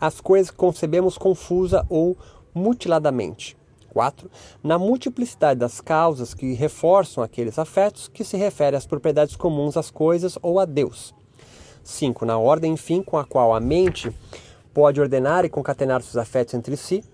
às 0.00 0.20
coisas 0.20 0.50
que 0.50 0.56
concebemos 0.56 1.18
confusa 1.18 1.84
ou 1.90 2.16
mutiladamente. 2.54 3.56
4. 3.90 4.30
Na 4.62 4.78
multiplicidade 4.78 5.58
das 5.58 5.80
causas 5.80 6.32
que 6.32 6.54
reforçam 6.54 7.22
aqueles 7.22 7.58
afetos 7.58 8.08
que 8.08 8.24
se 8.24 8.36
referem 8.36 8.78
às 8.78 8.86
propriedades 8.86 9.36
comuns 9.36 9.76
às 9.76 9.90
coisas 9.90 10.38
ou 10.40 10.60
a 10.60 10.64
Deus. 10.64 11.12
5. 11.82 12.24
Na 12.24 12.38
ordem, 12.38 12.72
enfim, 12.72 13.02
com 13.02 13.18
a 13.18 13.24
qual 13.24 13.52
a 13.52 13.60
mente 13.60 14.10
pode 14.72 15.00
ordenar 15.00 15.44
e 15.44 15.48
concatenar 15.48 16.02
seus 16.02 16.16
afetos 16.16 16.54
entre 16.54 16.76
si, 16.76 17.04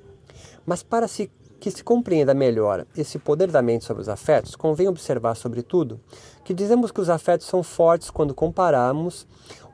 mas 0.64 0.82
para 0.82 1.08
se 1.08 1.30
que 1.60 1.70
se 1.70 1.82
compreenda 1.82 2.34
melhor 2.34 2.86
esse 2.96 3.18
poder 3.18 3.50
da 3.50 3.60
mente 3.60 3.84
sobre 3.84 4.00
os 4.00 4.08
afetos, 4.08 4.54
convém 4.54 4.86
observar, 4.86 5.34
sobretudo, 5.34 6.00
que 6.44 6.54
dizemos 6.54 6.92
que 6.92 7.00
os 7.00 7.10
afetos 7.10 7.46
são 7.46 7.62
fortes 7.62 8.10
quando 8.10 8.32
comparamos 8.34 9.26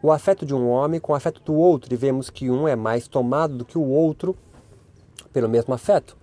o 0.03 0.11
afeto 0.11 0.47
de 0.47 0.55
um 0.55 0.69
homem 0.69 0.99
com 0.99 1.13
o 1.13 1.15
afeto 1.15 1.43
do 1.43 1.55
outro 1.55 1.93
e 1.93 1.97
vemos 1.97 2.31
que 2.31 2.51
um 2.51 2.67
é 2.67 2.75
mais 2.75 3.07
tomado 3.07 3.59
do 3.59 3.65
que 3.65 3.77
o 3.77 3.87
outro 3.87 4.35
pelo 5.33 5.49
mesmo 5.49 5.75
afeto. 5.75 6.17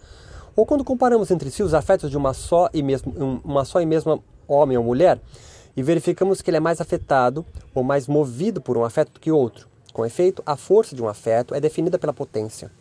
Ou 0.56 0.66
quando 0.66 0.84
comparamos 0.84 1.32
entre 1.32 1.50
si 1.52 1.64
os 1.64 1.74
afetos 1.74 2.10
de 2.10 2.18
uma 2.18 2.34
só 2.34 2.70
e 2.74 2.82
mesmo, 2.82 3.42
uma 3.44 3.64
só 3.64 3.80
e 3.82 3.86
mesma 3.86 4.20
homem 4.48 4.78
ou 4.78 4.84
mulher, 4.84 5.20
e 5.76 5.82
verificamos 5.82 6.42
que 6.42 6.50
ele 6.50 6.58
é 6.58 6.60
mais 6.60 6.82
afetado 6.82 7.46
ou 7.74 7.84
mais 7.84 8.08
movido 8.08 8.62
por 8.62 8.78
um 8.78 8.84
afeto 8.84 9.14
do 9.14 9.20
que 9.20 9.32
outro. 9.32 9.71
Com 9.94 10.06
efeito, 10.06 10.42
a 10.46 10.56
força 10.56 10.96
de 10.96 11.04
um 11.04 11.08
afeto 11.08 11.54
é 11.54 11.60
definida 11.60 12.00
pela 12.00 12.14
potência, 12.14 12.72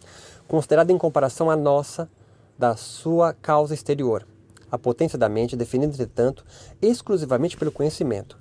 considerada 0.46 0.92
em 0.92 0.98
comparação 0.98 1.50
à 1.50 1.56
nossa, 1.56 2.08
da 2.58 2.76
sua 2.76 3.32
causa 3.32 3.74
exterior. 3.74 4.26
A 4.70 4.78
potência 4.78 5.18
da 5.18 5.28
mente 5.28 5.54
é 5.54 5.58
definida, 5.58 5.92
entretanto, 5.92 6.44
exclusivamente 6.80 7.56
pelo 7.56 7.72
conhecimento, 7.72 8.38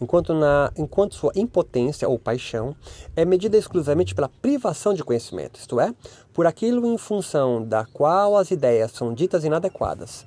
enquanto, 0.00 0.34
na, 0.34 0.72
enquanto 0.76 1.14
sua 1.14 1.32
impotência 1.36 2.08
ou 2.08 2.18
paixão 2.18 2.74
é 3.14 3.24
medida 3.24 3.56
exclusivamente 3.56 4.14
pela 4.14 4.28
privação 4.28 4.92
de 4.94 5.04
conhecimento, 5.04 5.60
isto 5.60 5.78
é, 5.78 5.94
por 6.32 6.46
aquilo 6.46 6.86
em 6.86 6.98
função 6.98 7.64
da 7.64 7.84
qual 7.84 8.36
as 8.36 8.50
ideias 8.50 8.92
são 8.92 9.14
ditas 9.14 9.44
inadequadas. 9.44 10.26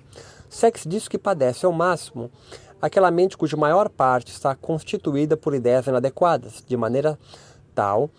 Sex 0.49 0.83
diz 0.85 1.07
que 1.07 1.17
padece 1.17 1.65
ao 1.65 1.71
máximo 1.71 2.29
aquela 2.81 3.11
mente 3.11 3.37
cuja 3.37 3.55
maior 3.55 3.89
parte 3.89 4.31
está 4.31 4.55
constituída 4.55 5.37
por 5.37 5.53
ideias 5.53 5.87
inadequadas, 5.87 6.63
de 6.65 6.75
maneira 6.75 7.17
tal 7.73 8.09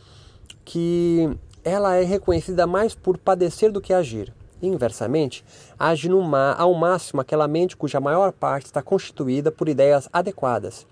que 0.65 1.31
ela 1.65 1.95
é 1.97 2.05
reconhecida 2.05 2.67
mais 2.67 2.95
por 2.95 3.19
padecer 3.19 3.71
do 3.71 3.81
que 3.81 3.93
agir. 3.93 4.33
Inversamente, 4.61 5.45
age 5.79 6.09
no 6.09 6.23
ma 6.23 6.55
ao 6.55 6.73
máximo 6.75 7.21
aquela 7.21 7.49
mente 7.49 7.77
cuja 7.77 8.01
maior 8.01 8.33
parte 8.33 8.67
está 8.67 8.81
constituída 8.81 9.51
por 9.51 9.69
ideias 9.69 10.09
adequadas, 10.13 10.87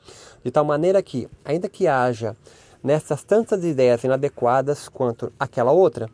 de 0.44 0.50
tal 0.50 0.64
maneira 0.64 1.00
que, 1.02 1.28
ainda 1.44 1.68
que 1.68 1.86
haja 1.86 2.36
nessas 2.82 3.22
tantas 3.22 3.62
ideias 3.62 4.02
inadequadas 4.02 4.88
quanto 4.88 5.32
aquela 5.38 5.70
outra, 5.70 6.08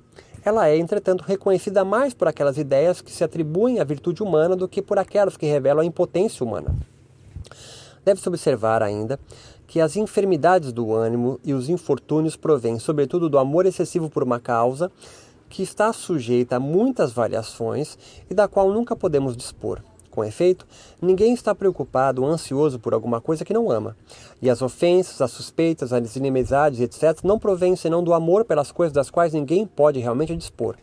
ela 0.44 0.68
é, 0.68 0.76
entretanto, 0.76 1.24
reconhecida 1.26 1.84
mais 1.84 2.14
por 2.14 2.28
aquelas 2.28 2.56
ideias 2.56 3.00
que 3.00 3.10
se 3.10 3.24
atribuem 3.24 3.80
à 3.80 3.84
virtude 3.84 4.22
humana 4.22 4.54
do 4.54 4.68
que 4.68 4.82
por 4.82 4.98
aquelas 4.98 5.36
que 5.36 5.46
revelam 5.46 5.82
a 5.82 5.86
impotência 5.86 6.44
humana. 6.44 6.76
Deve-se 8.04 8.28
observar 8.28 8.82
ainda 8.82 9.18
que 9.66 9.80
as 9.80 9.96
enfermidades 9.96 10.72
do 10.72 10.94
ânimo 10.94 11.40
e 11.44 11.52
os 11.52 11.68
infortúnios 11.68 12.36
provêm, 12.36 12.78
sobretudo, 12.78 13.28
do 13.28 13.38
amor 13.38 13.66
excessivo 13.66 14.08
por 14.08 14.22
uma 14.22 14.38
causa 14.38 14.90
que 15.48 15.62
está 15.62 15.92
sujeita 15.92 16.56
a 16.56 16.60
muitas 16.60 17.12
variações 17.12 17.98
e 18.28 18.34
da 18.34 18.48
qual 18.48 18.72
nunca 18.72 18.96
podemos 18.96 19.36
dispor. 19.36 19.80
Com 20.10 20.24
efeito, 20.24 20.66
ninguém 21.00 21.34
está 21.34 21.54
preocupado 21.54 22.22
ou 22.22 22.28
ansioso 22.28 22.78
por 22.78 22.94
alguma 22.94 23.20
coisa 23.20 23.44
que 23.44 23.52
não 23.52 23.70
ama. 23.70 23.94
E 24.40 24.48
as 24.48 24.62
ofensas, 24.62 25.20
as 25.20 25.30
suspeitas, 25.30 25.92
as 25.92 26.16
inimizades, 26.16 26.80
etc., 26.80 27.22
não 27.22 27.38
provêm 27.38 27.76
senão 27.76 28.02
do 28.02 28.14
amor 28.14 28.44
pelas 28.46 28.72
coisas 28.72 28.94
das 28.94 29.10
quais 29.10 29.34
ninguém 29.34 29.66
pode 29.66 30.00
realmente 30.00 30.34
dispor. 30.34 30.76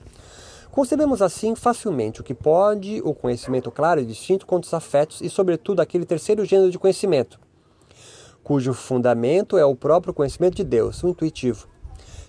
Concebemos 0.69 1.21
assim 1.21 1.55
facilmente 1.55 2.21
o 2.21 2.23
que 2.23 2.33
pode 2.33 3.01
o 3.03 3.13
conhecimento 3.13 3.71
claro 3.71 4.01
e 4.01 4.05
distinto 4.05 4.45
contra 4.45 4.67
os 4.67 4.73
afetos 4.73 5.19
e, 5.21 5.29
sobretudo, 5.29 5.79
aquele 5.79 6.05
terceiro 6.05 6.45
gênero 6.45 6.69
de 6.69 6.77
conhecimento, 6.77 7.39
cujo 8.43 8.73
fundamento 8.73 9.57
é 9.57 9.65
o 9.65 9.75
próprio 9.75 10.13
conhecimento 10.13 10.55
de 10.55 10.63
Deus, 10.63 11.01
o 11.03 11.09
intuitivo. 11.09 11.67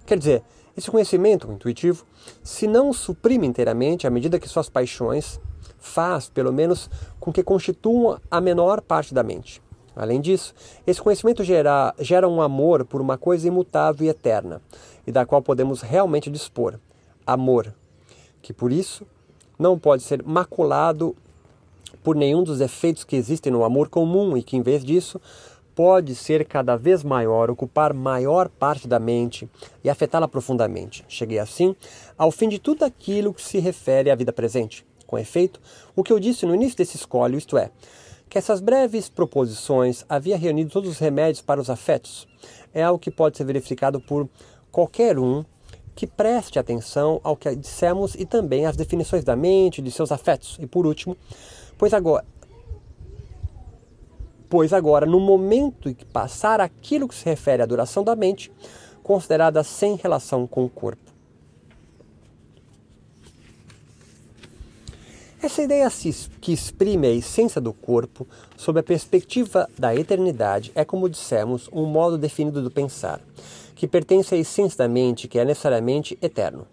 Quer 0.07 0.19
dizer, 0.19 0.43
esse 0.77 0.91
conhecimento, 0.91 1.51
intuitivo, 1.53 2.05
se 2.43 2.67
não 2.67 2.93
suprime 2.93 3.47
inteiramente 3.47 4.07
à 4.07 4.11
medida 4.11 4.39
que 4.39 4.49
suas 4.49 4.69
paixões, 4.69 5.41
faz, 5.79 6.29
pelo 6.29 6.53
menos, 6.53 6.89
com 7.21 7.33
que 7.33 7.43
constituam 7.43 8.19
a 8.31 8.41
menor 8.41 8.81
parte 8.81 9.13
da 9.13 9.23
mente. 9.23 9.63
Além 9.95 10.21
disso, 10.21 10.55
esse 10.87 11.01
conhecimento 11.01 11.45
gera, 11.45 11.95
gera 11.99 12.29
um 12.29 12.43
amor 12.43 12.85
por 12.85 13.01
uma 13.01 13.17
coisa 13.17 13.47
imutável 13.47 14.07
e 14.07 14.09
eterna, 14.09 14.61
e 15.07 15.13
da 15.13 15.25
qual 15.25 15.43
podemos 15.43 15.83
realmente 15.83 16.31
dispor. 16.31 16.81
Amor, 17.27 17.73
que 18.43 18.53
por 18.53 18.73
isso 18.73 19.07
não 19.59 19.79
pode 19.79 20.03
ser 20.03 20.23
maculado 20.25 21.15
por 22.03 22.17
nenhum 22.17 22.43
dos 22.43 22.61
efeitos 22.61 23.05
que 23.05 23.15
existem 23.15 23.53
no 23.53 23.65
amor 23.65 23.89
comum 23.89 24.37
e 24.37 24.43
que, 24.43 24.57
em 24.57 24.63
vez 24.63 24.85
disso, 24.85 25.21
pode 25.75 26.15
ser 26.15 26.45
cada 26.47 26.77
vez 26.77 27.03
maior, 27.03 27.51
ocupar 27.51 27.93
maior 27.93 28.49
parte 28.49 28.87
da 28.87 28.99
mente 28.99 29.49
e 29.83 29.91
afetá-la 29.91 30.29
profundamente. 30.29 31.05
Cheguei 31.09 31.39
assim 31.39 31.75
ao 32.17 32.31
fim 32.31 32.49
de 32.49 32.59
tudo 32.59 32.85
aquilo 32.85 33.35
que 33.35 33.43
se 33.43 33.59
refere 33.59 34.11
à 34.11 34.15
vida 34.15 34.33
presente. 34.33 34.87
Com 35.07 35.19
efeito, 35.19 35.61
o 35.95 36.03
que 36.03 36.13
eu 36.13 36.21
disse 36.21 36.47
no 36.47 36.55
início 36.55 36.79
desse 36.79 36.97
escolho, 36.97 37.37
isto 37.37 37.59
é, 37.59 37.71
que 38.29 38.39
essas 38.39 38.61
breves 38.61 39.09
proposições 39.09 40.05
havia 40.09 40.37
reunido 40.37 40.71
todos 40.71 40.91
os 40.91 40.99
remédios 40.99 41.43
para 41.43 41.61
os 41.61 41.69
afetos, 41.69 42.27
é 42.73 42.83
algo 42.83 42.99
que 42.99 43.11
pode 43.11 43.37
ser 43.37 43.45
verificado 43.45 44.01
por 44.01 44.29
qualquer 44.73 45.19
um 45.19 45.45
que 45.95 46.07
preste 46.07 46.59
atenção 46.59 47.21
ao 47.23 47.37
que 47.37 47.55
dissemos 47.55 48.15
e 48.17 48.27
também 48.27 48.67
às 48.67 48.77
definições 48.77 49.23
da 49.23 49.37
mente, 49.37 49.81
de 49.81 49.91
seus 49.91 50.11
afetos. 50.11 50.57
E 50.61 50.67
por 50.67 50.87
último, 50.87 51.17
pois 51.79 51.95
agora, 51.95 52.25
pois 54.55 54.73
agora, 54.73 55.05
no 55.05 55.19
momento 55.19 55.89
em 55.89 55.95
que 55.95 56.05
passar 56.05 56.61
aquilo 56.61 57.09
que 57.09 57.15
se 57.17 57.25
refere 57.25 57.61
à 57.61 57.67
duração 57.67 58.05
da 58.05 58.15
mente, 58.15 58.53
considerada 59.03 59.65
sem 59.65 59.97
relação 59.97 60.47
com 60.47 60.65
o 60.65 60.69
corpo. 60.69 61.11
Essa 65.43 65.61
ideia 65.61 65.89
que 66.41 66.53
exprime 66.53 67.09
a 67.09 67.11
essência 67.11 67.61
do 67.61 67.73
corpo 67.73 68.29
sob 68.57 68.79
a 68.79 68.83
perspectiva 68.85 69.69
da 69.77 69.93
eternidade 69.93 70.71
é, 70.77 70.85
como 70.85 71.09
dissemos, 71.09 71.69
um 71.73 71.85
modo 71.85 72.17
definido 72.17 72.63
do 72.63 72.71
pensar, 72.71 73.21
que 73.75 73.89
pertence 73.89 74.35
à 74.35 74.39
essência 74.39 74.79
da 74.79 74.89
mente, 74.89 75.27
que 75.27 75.39
é 75.39 75.45
necessariamente 75.45 76.19
eterno. 76.23 76.67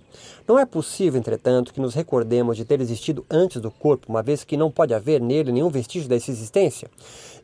Não 0.47 0.59
é 0.59 0.65
possível, 0.65 1.19
entretanto, 1.19 1.73
que 1.73 1.81
nos 1.81 1.93
recordemos 1.93 2.57
de 2.57 2.65
ter 2.65 2.79
existido 2.81 3.25
antes 3.29 3.61
do 3.61 3.71
corpo, 3.71 4.07
uma 4.09 4.21
vez 4.21 4.43
que 4.43 4.57
não 4.57 4.71
pode 4.71 4.93
haver 4.93 5.21
nele 5.21 5.51
nenhum 5.51 5.69
vestígio 5.69 6.07
dessa 6.07 6.31
existência, 6.31 6.89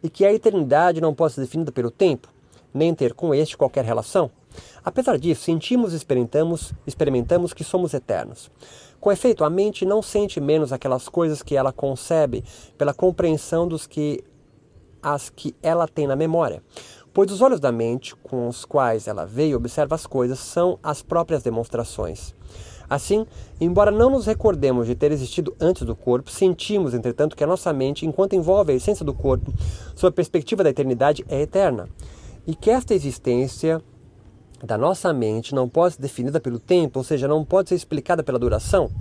e 0.04 0.10
que 0.10 0.26
a 0.26 0.34
eternidade 0.34 1.02
não 1.02 1.14
pode 1.14 1.34
ser 1.34 1.42
definida 1.42 1.72
pelo 1.72 1.90
tempo, 1.90 2.28
nem 2.74 2.94
ter 2.94 3.14
com 3.14 3.34
este 3.34 3.58
qualquer 3.58 3.86
relação. 3.86 4.30
Apesar 4.84 5.18
disso, 5.18 5.44
sentimos 5.44 5.94
e 5.94 5.96
experimentamos, 5.96 6.74
experimentamos 6.86 7.54
que 7.54 7.64
somos 7.64 7.94
eternos. 7.94 8.50
Com 9.00 9.12
efeito, 9.12 9.44
a 9.44 9.50
mente 9.50 9.86
não 9.86 10.02
sente 10.02 10.40
menos 10.40 10.74
aquelas 10.74 11.08
coisas 11.08 11.44
que 11.44 11.56
ela 11.56 11.72
concebe 11.72 12.44
pela 12.78 12.94
compreensão 12.94 13.68
dos 13.68 13.86
que 13.86 14.24
as 15.02 15.30
que 15.30 15.56
ela 15.62 15.88
tem 15.88 16.08
na 16.08 16.16
memória 16.16 16.64
pois 17.18 17.32
os 17.32 17.42
olhos 17.42 17.60
da 17.60 17.72
mente, 17.72 18.16
com 18.18 18.48
os 18.48 18.64
quais 18.64 19.08
ela 19.08 19.26
vê 19.26 19.48
e 19.48 19.56
observa 19.56 19.96
as 19.96 20.06
coisas, 20.06 20.38
são 20.38 20.78
as 20.84 21.02
próprias 21.02 21.42
demonstrações. 21.42 22.36
Assim, 22.88 23.26
embora 23.60 23.90
não 23.90 24.12
nos 24.12 24.28
recordemos 24.28 24.86
de 24.86 24.94
ter 24.94 25.12
existido 25.12 25.56
antes 25.60 25.82
do 25.82 25.96
corpo, 25.96 26.30
sentimos, 26.30 26.94
entretanto, 26.94 27.36
que 27.36 27.44
a 27.44 27.48
nossa 27.48 27.74
mente, 27.74 28.06
enquanto 28.06 28.36
envolve 28.36 28.72
a 28.72 28.76
essência 28.76 29.04
do 29.04 29.16
corpo, 29.16 29.52
sua 29.96 30.12
perspectiva 30.12 30.64
da 30.64 30.70
eternidade 30.70 31.26
é 31.28 31.42
eterna, 31.42 31.90
e 32.46 32.54
que 32.54 32.70
esta 32.70 32.94
existência 32.94 33.82
da 34.64 34.78
nossa 34.78 35.12
mente 35.12 35.56
não 35.56 35.68
pode 35.68 35.96
ser 35.96 36.02
definida 36.04 36.40
pelo 36.40 36.60
tempo, 36.60 37.00
ou 37.00 37.04
seja, 37.04 37.28
não 37.28 37.44
pode 37.44 37.70
ser 37.70 37.76
explicada 37.76 38.22
pela 38.22 38.38
duração. 38.38 38.92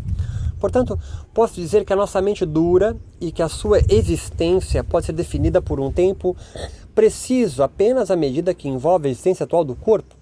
Portanto, 0.59 0.99
posso 1.35 1.57
dizer 1.57 1.85
que 1.85 1.93
a 1.93 1.97
nossa 1.97 2.23
mente 2.23 2.47
dura 2.47 2.97
e 3.21 3.31
que 3.31 3.43
a 3.43 3.49
sua 3.49 3.79
existência 3.91 4.83
pode 4.83 5.05
ser 5.05 5.13
definida 5.13 5.61
por 5.61 5.79
um 5.79 5.93
tempo 5.93 6.35
preciso 6.97 7.63
apenas 7.63 8.11
à 8.11 8.17
medida 8.17 8.55
que 8.55 8.69
envolve 8.69 9.07
a 9.07 9.11
existência 9.11 9.45
atual 9.45 9.63
do 9.63 9.77
corpo. 9.77 10.17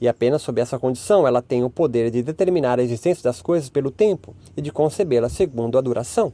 E 0.00 0.06
apenas 0.06 0.40
sob 0.40 0.60
essa 0.60 0.78
condição 0.78 1.26
ela 1.26 1.42
tem 1.42 1.64
o 1.64 1.68
poder 1.68 2.12
de 2.12 2.22
determinar 2.22 2.78
a 2.78 2.82
existência 2.82 3.24
das 3.24 3.42
coisas 3.42 3.68
pelo 3.68 3.90
tempo 3.90 4.32
e 4.56 4.62
de 4.62 4.70
concebê-las 4.70 5.32
segundo 5.32 5.76
a 5.76 5.80
duração. 5.80 6.32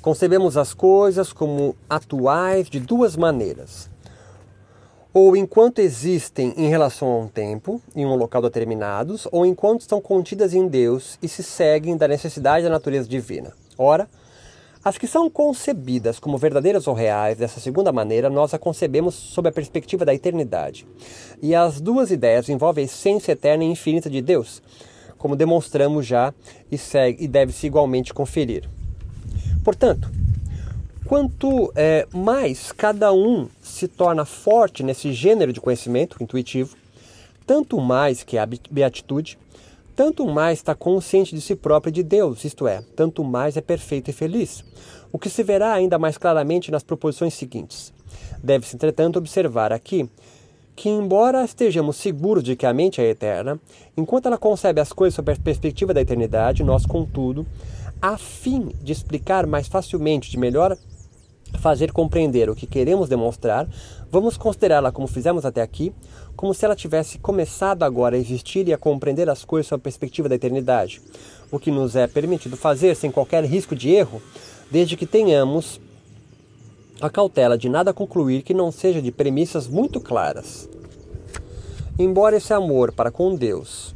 Concebemos 0.00 0.56
as 0.56 0.72
coisas 0.72 1.30
como 1.32 1.76
atuais 1.90 2.70
de 2.70 2.80
duas 2.80 3.14
maneiras. 3.14 3.90
Ou 5.12 5.36
enquanto 5.36 5.80
existem 5.80 6.54
em 6.56 6.68
relação 6.68 7.08
a 7.08 7.18
um 7.18 7.28
tempo, 7.28 7.82
em 7.94 8.06
um 8.06 8.14
local 8.14 8.40
determinados, 8.40 9.26
ou 9.32 9.44
enquanto 9.44 9.80
estão 9.80 10.00
contidas 10.00 10.54
em 10.54 10.66
Deus 10.66 11.18
e 11.22 11.28
se 11.28 11.42
seguem 11.42 11.96
da 11.96 12.08
necessidade 12.08 12.64
da 12.64 12.70
natureza 12.70 13.08
divina. 13.08 13.52
Ora, 13.78 14.08
as 14.86 14.96
que 14.96 15.08
são 15.08 15.28
concebidas 15.28 16.20
como 16.20 16.38
verdadeiras 16.38 16.86
ou 16.86 16.94
reais 16.94 17.36
dessa 17.36 17.58
segunda 17.58 17.90
maneira, 17.90 18.30
nós 18.30 18.54
a 18.54 18.58
concebemos 18.58 19.16
sob 19.16 19.48
a 19.48 19.52
perspectiva 19.52 20.04
da 20.04 20.14
eternidade. 20.14 20.86
E 21.42 21.56
as 21.56 21.80
duas 21.80 22.12
ideias 22.12 22.48
envolvem 22.48 22.82
a 22.82 22.84
essência 22.84 23.32
eterna 23.32 23.64
e 23.64 23.66
infinita 23.66 24.08
de 24.08 24.22
Deus, 24.22 24.62
como 25.18 25.34
demonstramos 25.34 26.06
já 26.06 26.32
e, 26.70 26.78
segue, 26.78 27.24
e 27.24 27.26
deve-se 27.26 27.66
igualmente 27.66 28.14
conferir. 28.14 28.68
Portanto, 29.64 30.08
quanto 31.04 31.72
é, 31.74 32.06
mais 32.12 32.70
cada 32.70 33.12
um 33.12 33.48
se 33.60 33.88
torna 33.88 34.24
forte 34.24 34.84
nesse 34.84 35.12
gênero 35.12 35.52
de 35.52 35.60
conhecimento 35.60 36.22
intuitivo, 36.22 36.76
tanto 37.44 37.80
mais 37.80 38.22
que 38.22 38.38
a 38.38 38.46
beatitude, 38.46 39.36
tanto 39.96 40.26
mais 40.26 40.58
está 40.58 40.74
consciente 40.74 41.34
de 41.34 41.40
si 41.40 41.56
próprio 41.56 41.90
e 41.90 41.92
de 41.92 42.02
Deus, 42.02 42.44
isto 42.44 42.68
é, 42.68 42.82
tanto 42.94 43.24
mais 43.24 43.56
é 43.56 43.62
perfeito 43.62 44.10
e 44.10 44.12
feliz. 44.12 44.62
O 45.10 45.18
que 45.18 45.30
se 45.30 45.42
verá 45.42 45.72
ainda 45.72 45.98
mais 45.98 46.18
claramente 46.18 46.70
nas 46.70 46.82
proposições 46.82 47.32
seguintes. 47.32 47.94
Deve-se, 48.42 48.76
entretanto, 48.76 49.18
observar 49.18 49.72
aqui 49.72 50.08
que, 50.76 50.90
embora 50.90 51.42
estejamos 51.42 51.96
seguros 51.96 52.44
de 52.44 52.54
que 52.54 52.66
a 52.66 52.74
mente 52.74 53.00
é 53.00 53.08
eterna, 53.08 53.58
enquanto 53.96 54.26
ela 54.26 54.36
concebe 54.36 54.78
as 54.78 54.92
coisas 54.92 55.14
sob 55.14 55.32
a 55.32 55.36
perspectiva 55.36 55.94
da 55.94 56.02
eternidade, 56.02 56.62
nós, 56.62 56.84
contudo, 56.84 57.46
a 58.00 58.18
fim 58.18 58.74
de 58.82 58.92
explicar 58.92 59.46
mais 59.46 59.66
facilmente, 59.66 60.30
de 60.30 60.36
melhor 60.36 60.76
fazer 61.56 61.92
compreender 61.92 62.48
o 62.50 62.54
que 62.54 62.66
queremos 62.66 63.08
demonstrar, 63.08 63.68
vamos 64.10 64.36
considerá-la 64.36 64.92
como 64.92 65.06
fizemos 65.06 65.44
até 65.44 65.62
aqui, 65.62 65.92
como 66.34 66.52
se 66.52 66.64
ela 66.64 66.76
tivesse 66.76 67.18
começado 67.18 67.82
agora 67.82 68.16
a 68.16 68.18
existir 68.18 68.68
e 68.68 68.72
a 68.72 68.78
compreender 68.78 69.28
as 69.28 69.44
coisas 69.44 69.66
sob 69.66 69.80
a 69.80 69.84
perspectiva 69.84 70.28
da 70.28 70.34
eternidade, 70.34 71.00
o 71.50 71.58
que 71.58 71.70
nos 71.70 71.96
é 71.96 72.06
permitido 72.06 72.56
fazer 72.56 72.94
sem 72.94 73.10
qualquer 73.10 73.44
risco 73.44 73.74
de 73.74 73.90
erro, 73.90 74.20
desde 74.70 74.96
que 74.96 75.06
tenhamos 75.06 75.80
a 77.00 77.10
cautela 77.10 77.58
de 77.58 77.68
nada 77.68 77.92
concluir 77.92 78.42
que 78.42 78.54
não 78.54 78.72
seja 78.72 79.02
de 79.02 79.12
premissas 79.12 79.66
muito 79.66 80.00
claras. 80.00 80.68
Embora 81.98 82.36
esse 82.36 82.52
amor 82.52 82.92
para 82.92 83.10
com 83.10 83.34
Deus 83.34 83.94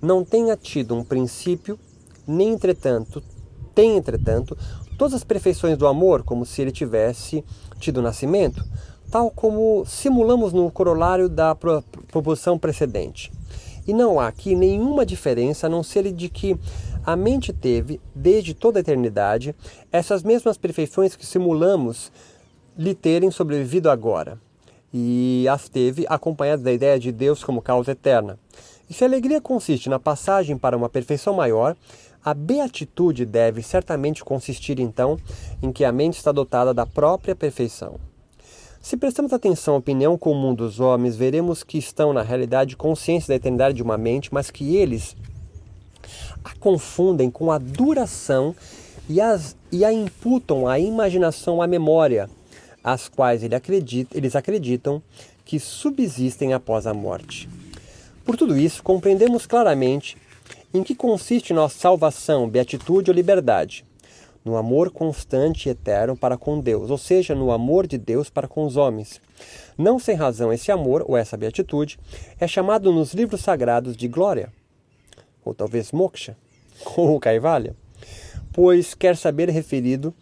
não 0.00 0.24
tenha 0.24 0.56
tido 0.56 0.94
um 0.94 1.02
princípio, 1.02 1.78
nem 2.26 2.50
entretanto, 2.50 3.22
tem 3.74 3.96
entretanto 3.96 4.56
todas 4.96 5.14
as 5.14 5.24
perfeições 5.24 5.76
do 5.76 5.86
amor, 5.86 6.22
como 6.22 6.44
se 6.44 6.62
ele 6.62 6.72
tivesse 6.72 7.44
tido 7.78 8.02
nascimento, 8.02 8.64
tal 9.10 9.30
como 9.30 9.84
simulamos 9.86 10.52
no 10.52 10.70
corolário 10.70 11.28
da 11.28 11.54
proposição 11.54 12.58
precedente. 12.58 13.30
E 13.86 13.92
não 13.92 14.18
há 14.18 14.28
aqui 14.28 14.54
nenhuma 14.54 15.04
diferença 15.04 15.66
a 15.66 15.70
não 15.70 15.82
ser 15.82 16.10
de 16.10 16.28
que 16.28 16.56
a 17.04 17.14
mente 17.14 17.52
teve, 17.52 18.00
desde 18.14 18.54
toda 18.54 18.78
a 18.78 18.80
eternidade, 18.80 19.54
essas 19.92 20.22
mesmas 20.22 20.56
perfeições 20.56 21.14
que 21.14 21.26
simulamos 21.26 22.10
lhe 22.78 22.94
terem 22.94 23.30
sobrevivido 23.30 23.90
agora. 23.90 24.38
E 24.92 25.46
as 25.50 25.68
teve 25.68 26.06
acompanhadas 26.08 26.64
da 26.64 26.72
ideia 26.72 26.98
de 26.98 27.12
Deus 27.12 27.44
como 27.44 27.60
causa 27.60 27.92
eterna. 27.92 28.38
E 28.88 28.94
se 28.94 29.04
a 29.04 29.06
alegria 29.06 29.40
consiste 29.40 29.88
na 29.88 29.98
passagem 29.98 30.56
para 30.56 30.76
uma 30.76 30.88
perfeição 30.88 31.34
maior, 31.34 31.76
a 32.24 32.32
beatitude 32.32 33.26
deve 33.26 33.62
certamente 33.62 34.24
consistir 34.24 34.80
então 34.80 35.18
em 35.62 35.70
que 35.70 35.84
a 35.84 35.92
mente 35.92 36.16
está 36.16 36.32
dotada 36.32 36.72
da 36.72 36.86
própria 36.86 37.36
perfeição. 37.36 38.00
Se 38.80 38.96
prestamos 38.96 39.32
atenção 39.32 39.74
à 39.74 39.78
opinião 39.78 40.16
comum 40.16 40.54
dos 40.54 40.80
homens, 40.80 41.16
veremos 41.16 41.62
que 41.62 41.76
estão 41.76 42.12
na 42.12 42.22
realidade 42.22 42.76
conscientes 42.76 43.28
da 43.28 43.34
eternidade 43.34 43.76
de 43.76 43.82
uma 43.82 43.98
mente, 43.98 44.32
mas 44.32 44.50
que 44.50 44.76
eles 44.76 45.16
a 46.44 46.54
confundem 46.56 47.30
com 47.30 47.50
a 47.50 47.58
duração 47.58 48.54
e, 49.08 49.20
as, 49.20 49.56
e 49.70 49.84
a 49.84 49.92
imputam 49.92 50.66
à 50.66 50.78
imaginação, 50.78 51.60
à 51.60 51.66
memória, 51.66 52.28
as 52.82 53.08
quais 53.08 53.42
ele 53.42 53.54
acredita, 53.54 54.16
eles 54.16 54.36
acreditam 54.36 55.02
que 55.44 55.58
subsistem 55.58 56.52
após 56.52 56.86
a 56.86 56.94
morte. 56.94 57.48
Por 58.24 58.36
tudo 58.36 58.56
isso, 58.56 58.82
compreendemos 58.82 59.46
claramente 59.46 60.16
em 60.74 60.82
que 60.82 60.94
consiste 60.94 61.54
nossa 61.54 61.78
salvação, 61.78 62.50
beatitude 62.50 63.10
ou 63.10 63.14
liberdade 63.14 63.86
no 64.44 64.56
amor 64.56 64.90
constante 64.90 65.68
e 65.68 65.72
eterno 65.72 66.16
para 66.16 66.36
com 66.36 66.60
Deus, 66.60 66.90
ou 66.90 66.98
seja, 66.98 67.34
no 67.34 67.50
amor 67.50 67.86
de 67.86 67.96
Deus 67.96 68.28
para 68.28 68.46
com 68.46 68.64
os 68.66 68.76
homens. 68.76 69.20
Não 69.78 69.98
sem 69.98 70.14
razão, 70.14 70.52
esse 70.52 70.70
amor, 70.70 71.02
ou 71.08 71.16
essa 71.16 71.36
beatitude, 71.36 71.98
é 72.38 72.46
chamado 72.46 72.92
nos 72.92 73.14
livros 73.14 73.40
sagrados 73.40 73.96
de 73.96 74.06
glória, 74.06 74.52
ou 75.42 75.54
talvez 75.54 75.92
moksha, 75.92 76.36
ou 76.94 77.18
kaivalya, 77.18 77.74
pois 78.52 78.92
quer 78.92 79.16
saber 79.16 79.48
referido, 79.48 80.12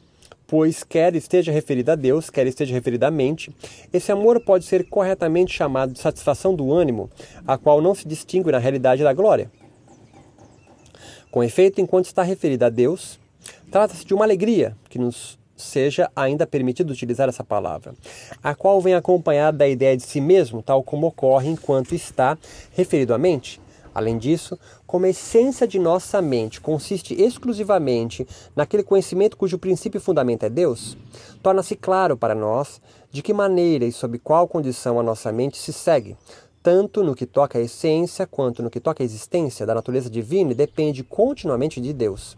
pois 0.46 0.84
quer 0.84 1.16
esteja 1.16 1.50
referido 1.50 1.90
a 1.90 1.96
Deus, 1.96 2.30
quer 2.30 2.46
esteja 2.46 2.74
referido 2.74 3.06
à 3.06 3.10
mente, 3.10 3.50
esse 3.92 4.12
amor 4.12 4.38
pode 4.44 4.66
ser 4.66 4.88
corretamente 4.88 5.52
chamado 5.52 5.94
de 5.94 5.98
satisfação 5.98 6.54
do 6.54 6.72
ânimo, 6.72 7.10
a 7.44 7.58
qual 7.58 7.80
não 7.80 7.94
se 7.94 8.06
distingue 8.06 8.52
na 8.52 8.58
realidade 8.58 9.02
da 9.02 9.12
glória. 9.12 9.50
Com 11.32 11.42
efeito, 11.42 11.80
enquanto 11.80 12.04
está 12.04 12.22
referido 12.22 12.64
a 12.64 12.68
Deus, 12.68 13.18
Trata-se 13.70 14.04
de 14.04 14.12
uma 14.12 14.24
alegria 14.24 14.76
que 14.88 14.98
nos 14.98 15.38
seja 15.56 16.10
ainda 16.14 16.46
permitido 16.46 16.90
utilizar 16.90 17.28
essa 17.28 17.44
palavra, 17.44 17.94
a 18.42 18.54
qual 18.54 18.80
vem 18.80 18.94
acompanhada 18.94 19.58
da 19.58 19.68
ideia 19.68 19.96
de 19.96 20.02
si 20.02 20.20
mesmo, 20.20 20.62
tal 20.62 20.82
como 20.82 21.06
ocorre 21.06 21.48
enquanto 21.48 21.94
está 21.94 22.36
referido 22.72 23.14
à 23.14 23.18
mente. 23.18 23.60
Além 23.94 24.18
disso, 24.18 24.58
como 24.86 25.06
a 25.06 25.10
essência 25.10 25.66
de 25.66 25.78
nossa 25.78 26.20
mente 26.20 26.60
consiste 26.60 27.14
exclusivamente 27.14 28.26
naquele 28.56 28.82
conhecimento 28.82 29.36
cujo 29.36 29.58
princípio 29.58 29.98
e 29.98 30.02
fundamento 30.02 30.44
é 30.44 30.50
Deus, 30.50 30.96
torna-se 31.42 31.76
claro 31.76 32.16
para 32.16 32.34
nós 32.34 32.80
de 33.10 33.22
que 33.22 33.34
maneira 33.34 33.84
e 33.84 33.92
sob 33.92 34.18
qual 34.18 34.48
condição 34.48 34.98
a 34.98 35.02
nossa 35.02 35.30
mente 35.30 35.58
se 35.58 35.72
segue, 35.72 36.16
tanto 36.62 37.02
no 37.02 37.14
que 37.14 37.26
toca 37.26 37.58
à 37.58 37.60
essência 37.60 38.26
quanto 38.26 38.62
no 38.62 38.70
que 38.70 38.78
toca 38.78 39.02
à 39.02 39.04
existência 39.04 39.66
da 39.66 39.74
natureza 39.74 40.08
divina 40.08 40.54
depende 40.54 41.02
continuamente 41.02 41.80
de 41.80 41.92
Deus. 41.92 42.36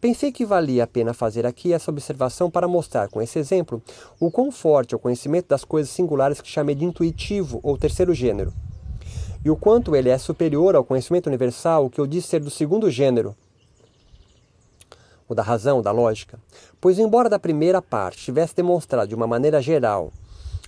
Pensei 0.00 0.30
que 0.30 0.44
valia 0.44 0.84
a 0.84 0.86
pena 0.86 1.12
fazer 1.12 1.46
aqui 1.46 1.72
essa 1.72 1.90
observação 1.90 2.50
para 2.50 2.68
mostrar 2.68 3.08
com 3.08 3.20
esse 3.20 3.38
exemplo 3.38 3.82
o 4.20 4.30
quão 4.30 4.52
forte 4.52 4.94
é 4.94 4.96
o 4.96 5.00
conhecimento 5.00 5.48
das 5.48 5.64
coisas 5.64 5.90
singulares 5.90 6.40
que 6.40 6.48
chamei 6.48 6.74
de 6.74 6.84
intuitivo 6.84 7.58
ou 7.62 7.78
terceiro 7.78 8.14
gênero, 8.14 8.52
e 9.44 9.50
o 9.50 9.56
quanto 9.56 9.96
ele 9.96 10.10
é 10.10 10.18
superior 10.18 10.76
ao 10.76 10.84
conhecimento 10.84 11.26
universal 11.26 11.90
que 11.90 12.00
eu 12.00 12.06
disse 12.06 12.28
ser 12.28 12.40
do 12.40 12.50
segundo 12.50 12.90
gênero, 12.90 13.34
o 15.28 15.34
da 15.34 15.42
razão, 15.42 15.82
da 15.82 15.90
lógica. 15.90 16.38
Pois, 16.80 17.00
embora 17.00 17.28
da 17.28 17.38
primeira 17.38 17.82
parte 17.82 18.22
tivesse 18.22 18.54
demonstrado 18.54 19.08
de 19.08 19.14
uma 19.14 19.26
maneira 19.26 19.60
geral 19.60 20.12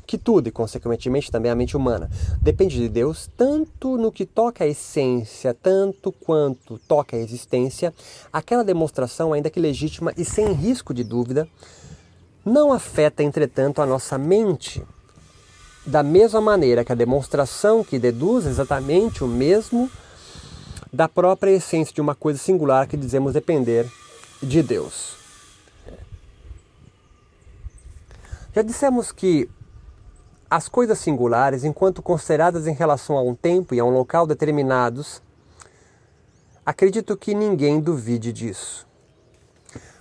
que 0.08 0.16
tudo, 0.16 0.48
e 0.48 0.50
consequentemente 0.50 1.30
também 1.30 1.52
a 1.52 1.54
mente 1.54 1.76
humana, 1.76 2.10
depende 2.40 2.78
de 2.78 2.88
Deus, 2.88 3.28
tanto 3.36 3.98
no 3.98 4.10
que 4.10 4.24
toca 4.24 4.64
à 4.64 4.66
essência, 4.66 5.52
tanto 5.52 6.10
quanto 6.10 6.78
toca 6.88 7.14
à 7.14 7.20
existência, 7.20 7.92
aquela 8.32 8.64
demonstração, 8.64 9.34
ainda 9.34 9.50
que 9.50 9.60
legítima 9.60 10.14
e 10.16 10.24
sem 10.24 10.50
risco 10.52 10.94
de 10.94 11.04
dúvida, 11.04 11.46
não 12.42 12.72
afeta, 12.72 13.22
entretanto, 13.22 13.82
a 13.82 13.86
nossa 13.86 14.16
mente 14.16 14.82
da 15.84 16.02
mesma 16.02 16.40
maneira 16.40 16.82
que 16.86 16.92
a 16.92 16.94
demonstração 16.94 17.84
que 17.84 17.98
deduz 17.98 18.46
exatamente 18.46 19.22
o 19.22 19.28
mesmo 19.28 19.90
da 20.90 21.06
própria 21.06 21.50
essência 21.50 21.94
de 21.94 22.00
uma 22.00 22.14
coisa 22.14 22.38
singular 22.38 22.86
que 22.86 22.96
dizemos 22.96 23.34
depender 23.34 23.86
de 24.42 24.62
Deus. 24.62 25.18
Já 28.54 28.62
dissemos 28.62 29.12
que 29.12 29.50
as 30.50 30.68
coisas 30.68 30.98
singulares, 30.98 31.64
enquanto 31.64 32.00
consideradas 32.00 32.66
em 32.66 32.72
relação 32.72 33.16
a 33.18 33.22
um 33.22 33.34
tempo 33.34 33.74
e 33.74 33.80
a 33.80 33.84
um 33.84 33.90
local 33.90 34.26
determinados, 34.26 35.20
acredito 36.64 37.16
que 37.16 37.34
ninguém 37.34 37.80
duvide 37.80 38.32
disso. 38.32 38.86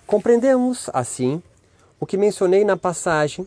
Compreendemos, 0.05 0.89
assim, 0.93 1.43
o 1.99 2.05
que 2.05 2.15
mencionei 2.15 2.63
na 2.63 2.77
passagem 2.77 3.45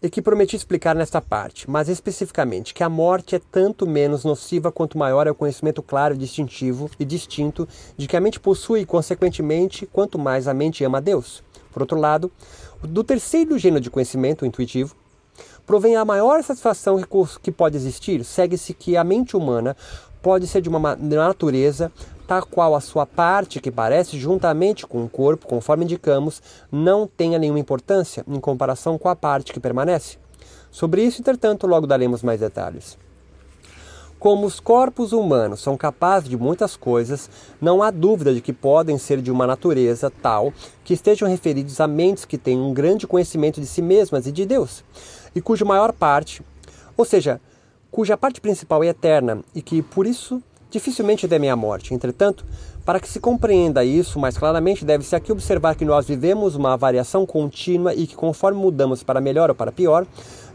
e 0.00 0.08
que 0.08 0.22
prometi 0.22 0.54
explicar 0.54 0.94
nesta 0.94 1.20
parte, 1.20 1.68
mas 1.68 1.88
especificamente 1.88 2.74
que 2.74 2.84
a 2.84 2.88
morte 2.88 3.34
é 3.34 3.40
tanto 3.50 3.86
menos 3.86 4.22
nociva 4.22 4.70
quanto 4.70 4.98
maior 4.98 5.26
é 5.26 5.30
o 5.30 5.34
conhecimento 5.34 5.82
claro, 5.82 6.16
distintivo 6.16 6.88
e 7.00 7.04
distinto 7.04 7.66
de 7.96 8.06
que 8.06 8.16
a 8.16 8.20
mente 8.20 8.38
possui 8.38 8.80
e, 8.80 8.86
consequentemente, 8.86 9.86
quanto 9.86 10.18
mais 10.18 10.46
a 10.46 10.54
mente 10.54 10.84
ama 10.84 10.98
a 10.98 11.00
Deus. 11.00 11.42
Por 11.72 11.82
outro 11.82 11.98
lado, 11.98 12.30
do 12.82 13.02
terceiro 13.02 13.58
gênero 13.58 13.80
de 13.80 13.90
conhecimento, 13.90 14.46
intuitivo, 14.46 14.94
provém 15.66 15.96
a 15.96 16.04
maior 16.04 16.42
satisfação 16.42 17.00
que 17.42 17.50
pode 17.50 17.76
existir, 17.76 18.24
segue-se 18.24 18.74
que 18.74 18.96
a 18.96 19.04
mente 19.04 19.36
humana 19.36 19.76
pode 20.22 20.46
ser 20.46 20.60
de 20.62 20.68
uma 20.68 20.96
natureza 20.96 21.92
tal 22.26 22.46
qual 22.46 22.74
a 22.74 22.80
sua 22.80 23.04
parte 23.04 23.60
que 23.60 23.70
parece, 23.70 24.18
juntamente 24.18 24.86
com 24.86 25.04
o 25.04 25.08
corpo, 25.08 25.46
conforme 25.46 25.84
indicamos, 25.84 26.40
não 26.72 27.06
tenha 27.06 27.38
nenhuma 27.38 27.58
importância 27.58 28.24
em 28.26 28.40
comparação 28.40 28.96
com 28.96 29.08
a 29.08 29.16
parte 29.16 29.52
que 29.52 29.60
permanece. 29.60 30.16
Sobre 30.70 31.02
isso, 31.02 31.20
entretanto, 31.20 31.66
logo 31.66 31.86
daremos 31.86 32.22
mais 32.22 32.40
detalhes. 32.40 32.96
Como 34.18 34.46
os 34.46 34.58
corpos 34.58 35.12
humanos 35.12 35.60
são 35.60 35.76
capazes 35.76 36.30
de 36.30 36.36
muitas 36.38 36.76
coisas, 36.76 37.28
não 37.60 37.82
há 37.82 37.90
dúvida 37.90 38.32
de 38.32 38.40
que 38.40 38.54
podem 38.54 38.96
ser 38.96 39.20
de 39.20 39.30
uma 39.30 39.46
natureza 39.46 40.10
tal 40.10 40.50
que 40.82 40.94
estejam 40.94 41.28
referidos 41.28 41.78
a 41.78 41.86
mentes 41.86 42.24
que 42.24 42.38
têm 42.38 42.58
um 42.58 42.72
grande 42.72 43.06
conhecimento 43.06 43.60
de 43.60 43.66
si 43.66 43.82
mesmas 43.82 44.26
e 44.26 44.32
de 44.32 44.46
Deus 44.46 44.82
e 45.34 45.40
cuja 45.40 45.64
maior 45.64 45.92
parte, 45.92 46.42
ou 46.96 47.04
seja, 47.04 47.40
cuja 47.90 48.16
parte 48.16 48.40
principal 48.40 48.82
é 48.84 48.88
eterna 48.88 49.40
e 49.54 49.62
que 49.62 49.82
por 49.82 50.06
isso 50.06 50.42
dificilmente 50.70 51.28
teme 51.28 51.48
a 51.48 51.56
morte. 51.56 51.94
Entretanto, 51.94 52.44
para 52.84 53.00
que 53.00 53.08
se 53.08 53.18
compreenda 53.20 53.84
isso 53.84 54.18
mais 54.18 54.36
claramente, 54.36 54.84
deve-se 54.84 55.16
aqui 55.16 55.32
observar 55.32 55.74
que 55.74 55.84
nós 55.84 56.06
vivemos 56.06 56.54
uma 56.54 56.76
variação 56.76 57.24
contínua 57.24 57.94
e 57.94 58.06
que, 58.06 58.14
conforme 58.14 58.60
mudamos 58.60 59.02
para 59.02 59.20
melhor 59.20 59.48
ou 59.48 59.54
para 59.54 59.72
pior, 59.72 60.06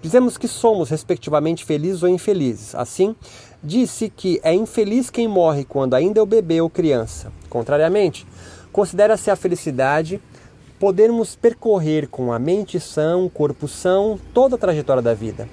dizemos 0.01 0.37
que 0.37 0.47
somos, 0.47 0.89
respectivamente, 0.89 1.65
felizes 1.65 2.03
ou 2.03 2.09
infelizes. 2.09 2.75
Assim, 2.75 3.15
disse 3.63 4.09
que 4.15 4.39
é 4.43 4.53
infeliz 4.53 5.09
quem 5.09 5.27
morre 5.27 5.65
quando 5.65 5.95
ainda 5.95 6.19
é 6.19 6.23
o 6.23 6.25
bebê 6.25 6.61
ou 6.61 6.69
criança. 6.69 7.31
Contrariamente, 7.49 8.27
considera-se 8.71 9.31
a 9.31 9.35
felicidade 9.35 10.21
podermos 10.79 11.35
percorrer 11.35 12.07
com 12.07 12.31
a 12.31 12.39
mente 12.39 12.79
sã, 12.79 13.27
corpo 13.29 13.67
são, 13.67 14.19
toda 14.33 14.55
a 14.55 14.59
trajetória 14.59 15.01
da 15.01 15.13
vida. 15.13 15.47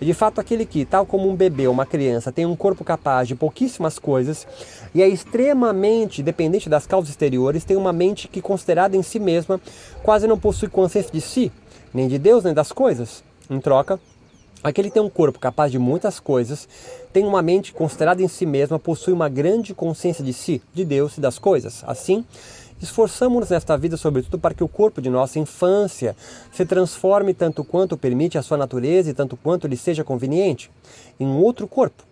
De 0.00 0.12
fato, 0.12 0.40
aquele 0.40 0.66
que, 0.66 0.84
tal 0.84 1.06
como 1.06 1.28
um 1.28 1.36
bebê 1.36 1.68
ou 1.68 1.72
uma 1.72 1.86
criança, 1.86 2.32
tem 2.32 2.44
um 2.44 2.56
corpo 2.56 2.82
capaz 2.82 3.28
de 3.28 3.36
pouquíssimas 3.36 4.00
coisas 4.00 4.44
e 4.92 5.00
é 5.00 5.06
extremamente 5.08 6.24
dependente 6.24 6.68
das 6.68 6.86
causas 6.86 7.10
exteriores, 7.10 7.62
tem 7.62 7.76
uma 7.76 7.92
mente 7.92 8.26
que, 8.26 8.42
considerada 8.42 8.96
em 8.96 9.02
si 9.02 9.20
mesma, 9.20 9.60
quase 10.02 10.26
não 10.26 10.36
possui 10.36 10.68
consciência 10.68 11.12
de 11.12 11.20
si, 11.20 11.52
nem 11.94 12.08
de 12.08 12.18
Deus, 12.18 12.42
nem 12.42 12.52
das 12.52 12.72
coisas. 12.72 13.22
Em 13.48 13.60
troca, 13.60 14.00
Aquele 14.62 14.88
que 14.88 14.94
tem 14.94 15.02
um 15.02 15.10
corpo 15.10 15.40
capaz 15.40 15.72
de 15.72 15.78
muitas 15.78 16.20
coisas, 16.20 16.68
tem 17.12 17.24
uma 17.24 17.42
mente 17.42 17.72
considerada 17.72 18.22
em 18.22 18.28
si 18.28 18.46
mesma, 18.46 18.78
possui 18.78 19.12
uma 19.12 19.28
grande 19.28 19.74
consciência 19.74 20.22
de 20.22 20.32
si, 20.32 20.62
de 20.72 20.84
Deus 20.84 21.18
e 21.18 21.20
das 21.20 21.36
coisas. 21.36 21.82
Assim, 21.84 22.24
esforçamos-nos 22.84 23.50
nesta 23.50 23.76
vida, 23.76 23.96
sobretudo, 23.96 24.38
para 24.38 24.54
que 24.54 24.64
o 24.64 24.68
corpo 24.68 25.00
de 25.00 25.08
nossa 25.08 25.38
infância 25.38 26.16
se 26.52 26.64
transforme 26.64 27.32
tanto 27.32 27.62
quanto 27.64 27.96
permite 27.96 28.36
a 28.36 28.42
sua 28.42 28.56
natureza 28.56 29.10
e 29.10 29.14
tanto 29.14 29.36
quanto 29.36 29.66
lhe 29.66 29.76
seja 29.76 30.04
conveniente 30.04 30.70
em 31.18 31.26
um 31.26 31.38
outro 31.42 31.68
corpo, 31.68 32.02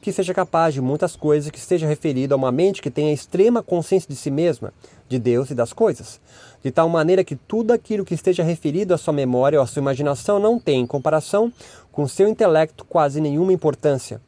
que 0.00 0.12
seja 0.12 0.34
capaz 0.34 0.74
de 0.74 0.80
muitas 0.80 1.16
coisas, 1.16 1.50
que 1.50 1.58
esteja 1.58 1.86
referido 1.86 2.34
a 2.34 2.36
uma 2.36 2.52
mente 2.52 2.82
que 2.82 2.90
tenha 2.90 3.12
extrema 3.12 3.62
consciência 3.62 4.08
de 4.08 4.16
si 4.16 4.30
mesma, 4.30 4.72
de 5.08 5.18
Deus 5.18 5.50
e 5.50 5.54
das 5.54 5.72
coisas, 5.72 6.20
de 6.62 6.70
tal 6.70 6.88
maneira 6.88 7.24
que 7.24 7.36
tudo 7.36 7.72
aquilo 7.72 8.04
que 8.04 8.14
esteja 8.14 8.42
referido 8.42 8.92
à 8.92 8.98
sua 8.98 9.12
memória 9.12 9.58
ou 9.58 9.62
à 9.62 9.66
sua 9.66 9.80
imaginação 9.80 10.38
não 10.38 10.58
tem, 10.58 10.80
em 10.80 10.86
comparação 10.86 11.52
com 11.90 12.06
seu 12.06 12.28
intelecto, 12.28 12.84
quase 12.84 13.20
nenhuma 13.20 13.52
importância. 13.52 14.20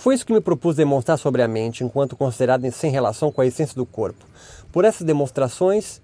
Foi 0.00 0.14
isso 0.14 0.24
que 0.24 0.32
me 0.32 0.40
propus 0.40 0.76
demonstrar 0.76 1.18
sobre 1.18 1.42
a 1.42 1.46
mente, 1.46 1.84
enquanto 1.84 2.16
considerada 2.16 2.70
sem 2.70 2.90
relação 2.90 3.30
com 3.30 3.42
a 3.42 3.46
essência 3.46 3.74
do 3.74 3.84
corpo. 3.84 4.24
Por 4.72 4.86
essas 4.86 5.06
demonstrações, 5.06 6.00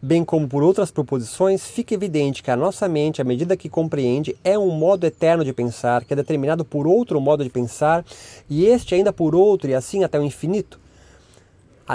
bem 0.00 0.24
como 0.24 0.46
por 0.46 0.62
outras 0.62 0.92
proposições, 0.92 1.66
fica 1.66 1.92
evidente 1.92 2.44
que 2.44 2.50
a 2.52 2.54
nossa 2.54 2.88
mente, 2.88 3.20
à 3.20 3.24
medida 3.24 3.56
que 3.56 3.68
compreende, 3.68 4.36
é 4.44 4.56
um 4.56 4.70
modo 4.70 5.04
eterno 5.04 5.44
de 5.44 5.52
pensar, 5.52 6.04
que 6.04 6.12
é 6.12 6.16
determinado 6.16 6.64
por 6.64 6.86
outro 6.86 7.20
modo 7.20 7.42
de 7.42 7.50
pensar, 7.50 8.04
e 8.48 8.64
este 8.66 8.94
ainda 8.94 9.12
por 9.12 9.34
outro, 9.34 9.68
e 9.68 9.74
assim 9.74 10.04
até 10.04 10.16
o 10.16 10.22
infinito 10.22 10.78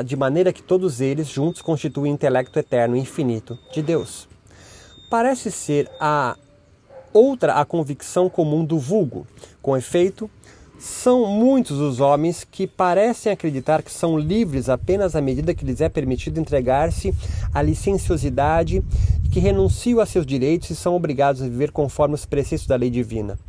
de 0.04 0.18
maneira 0.18 0.52
que 0.52 0.62
todos 0.62 1.00
eles 1.00 1.30
juntos 1.30 1.62
constituem 1.62 2.12
o 2.12 2.16
intelecto 2.16 2.60
eterno 2.60 2.98
e 2.98 3.00
infinito 3.00 3.58
de 3.72 3.82
Deus. 3.82 4.28
Parece 5.10 5.50
ser 5.50 5.90
a 6.02 6.36
outra 7.14 7.62
a 7.62 7.64
convicção 7.64 8.30
comum 8.30 8.66
do 8.66 8.78
vulgo. 8.78 9.26
Com 9.62 9.78
efeito, 9.78 10.30
são 10.84 11.26
muitos 11.26 11.80
os 11.80 12.02
homens 12.02 12.44
que 12.44 12.68
parecem 12.68 13.32
acreditar 13.32 13.82
que 13.82 13.90
são 13.90 14.20
livres 14.20 14.68
apenas 14.68 15.16
à 15.16 15.22
medida 15.22 15.54
que 15.54 15.64
lhes 15.64 15.80
é 15.80 15.88
permitido 15.88 16.42
entregar-se 16.42 17.16
à 17.54 17.62
licenciosidade 17.62 18.84
e 19.24 19.30
que 19.30 19.40
renunciam 19.40 20.02
a 20.02 20.06
seus 20.06 20.26
direitos 20.26 20.70
e 20.72 20.76
são 20.76 20.94
obrigados 20.94 21.42
a 21.42 21.48
viver 21.48 21.72
conforme 21.72 22.16
os 22.16 22.26
preceitos 22.26 22.68
da 22.68 22.76
lei 22.76 22.90
divina. 22.90 23.40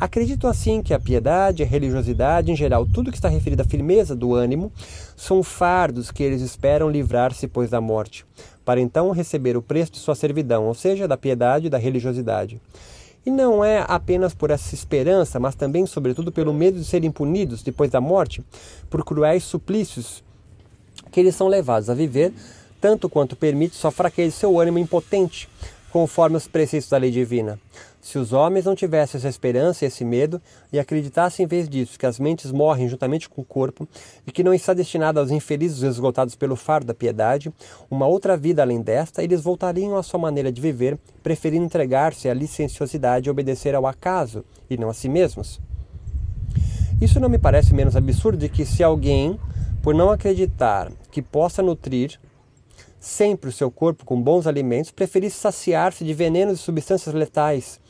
Acredito 0.00 0.46
assim 0.46 0.80
que 0.80 0.94
a 0.94 0.98
piedade, 0.98 1.62
a 1.62 1.66
religiosidade, 1.66 2.50
em 2.50 2.56
geral, 2.56 2.86
tudo 2.86 3.10
que 3.10 3.18
está 3.18 3.28
referido 3.28 3.60
à 3.60 3.66
firmeza 3.66 4.16
do 4.16 4.34
ânimo, 4.34 4.72
são 5.14 5.42
fardos 5.42 6.10
que 6.10 6.22
eles 6.22 6.40
esperam 6.40 6.88
livrar-se 6.88 7.42
depois 7.42 7.68
da 7.68 7.82
morte, 7.82 8.24
para 8.64 8.80
então 8.80 9.10
receber 9.10 9.58
o 9.58 9.62
preço 9.62 9.92
de 9.92 9.98
sua 9.98 10.14
servidão, 10.14 10.64
ou 10.64 10.74
seja, 10.74 11.06
da 11.06 11.18
piedade 11.18 11.66
e 11.66 11.70
da 11.70 11.76
religiosidade. 11.76 12.58
E 13.26 13.30
não 13.30 13.64
é 13.64 13.84
apenas 13.86 14.34
por 14.34 14.50
essa 14.50 14.74
esperança, 14.74 15.38
mas 15.38 15.54
também, 15.54 15.84
sobretudo, 15.86 16.32
pelo 16.32 16.54
medo 16.54 16.78
de 16.78 16.84
serem 16.84 17.10
punidos 17.10 17.62
depois 17.62 17.90
da 17.90 18.00
morte 18.00 18.42
por 18.88 19.04
cruéis 19.04 19.44
suplícios 19.44 20.22
que 21.10 21.20
eles 21.20 21.34
são 21.34 21.48
levados 21.48 21.90
a 21.90 21.94
viver, 21.94 22.32
tanto 22.80 23.08
quanto 23.08 23.36
permite 23.36 23.76
sua 23.76 23.90
fraqueza 23.90 24.28
e 24.28 24.38
seu 24.38 24.58
ânimo 24.58 24.78
impotente, 24.78 25.48
conforme 25.90 26.36
os 26.36 26.46
preceitos 26.46 26.88
da 26.88 26.98
lei 26.98 27.10
divina. 27.10 27.58
Se 28.08 28.16
os 28.16 28.32
homens 28.32 28.64
não 28.64 28.74
tivessem 28.74 29.18
essa 29.18 29.28
esperança 29.28 29.84
e 29.84 29.88
esse 29.88 30.02
medo 30.02 30.40
e 30.72 30.78
acreditassem 30.78 31.44
em 31.44 31.46
vez 31.46 31.68
disso 31.68 31.98
que 31.98 32.06
as 32.06 32.18
mentes 32.18 32.50
morrem 32.50 32.88
juntamente 32.88 33.28
com 33.28 33.42
o 33.42 33.44
corpo 33.44 33.86
e 34.26 34.32
que 34.32 34.42
não 34.42 34.54
está 34.54 34.72
destinado 34.72 35.20
aos 35.20 35.30
infelizes 35.30 35.82
esgotados 35.82 36.34
pelo 36.34 36.56
fardo 36.56 36.86
da 36.86 36.94
piedade, 36.94 37.52
uma 37.90 38.06
outra 38.06 38.34
vida 38.34 38.62
além 38.62 38.80
desta, 38.80 39.22
eles 39.22 39.42
voltariam 39.42 39.94
à 39.94 40.02
sua 40.02 40.18
maneira 40.18 40.50
de 40.50 40.58
viver, 40.58 40.98
preferindo 41.22 41.66
entregar-se 41.66 42.30
à 42.30 42.32
licenciosidade 42.32 43.28
e 43.28 43.30
obedecer 43.30 43.74
ao 43.74 43.86
acaso 43.86 44.42
e 44.70 44.78
não 44.78 44.88
a 44.88 44.94
si 44.94 45.06
mesmos. 45.06 45.60
Isso 46.98 47.20
não 47.20 47.28
me 47.28 47.36
parece 47.36 47.74
menos 47.74 47.94
absurdo 47.94 48.38
de 48.38 48.48
que 48.48 48.64
se 48.64 48.82
alguém, 48.82 49.38
por 49.82 49.94
não 49.94 50.08
acreditar 50.08 50.90
que 51.10 51.20
possa 51.20 51.62
nutrir 51.62 52.18
sempre 53.00 53.50
o 53.50 53.52
seu 53.52 53.70
corpo 53.70 54.04
com 54.04 54.20
bons 54.20 54.46
alimentos, 54.46 54.90
preferisse 54.90 55.36
saciar-se 55.36 56.04
de 56.04 56.12
venenos 56.12 56.58
e 56.58 56.62
substâncias 56.62 57.14
letais. 57.14 57.80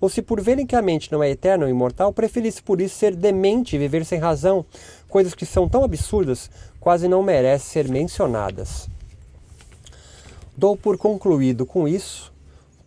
Ou 0.00 0.08
se 0.08 0.22
por 0.22 0.40
verem 0.40 0.66
que 0.66 0.76
a 0.76 0.82
mente 0.82 1.10
não 1.10 1.22
é 1.22 1.30
eterna 1.30 1.64
ou 1.64 1.70
imortal, 1.70 2.12
preferisse 2.12 2.62
por 2.62 2.80
isso 2.80 2.96
ser 2.96 3.14
demente 3.16 3.76
e 3.76 3.78
viver 3.78 4.04
sem 4.04 4.18
razão, 4.18 4.64
coisas 5.08 5.34
que 5.34 5.46
são 5.46 5.68
tão 5.68 5.84
absurdas, 5.84 6.50
quase 6.78 7.08
não 7.08 7.22
merecem 7.22 7.84
ser 7.84 7.90
mencionadas. 7.90 8.88
Dou 10.56 10.76
por 10.76 10.98
concluído 10.98 11.64
com 11.64 11.86
isso 11.86 12.32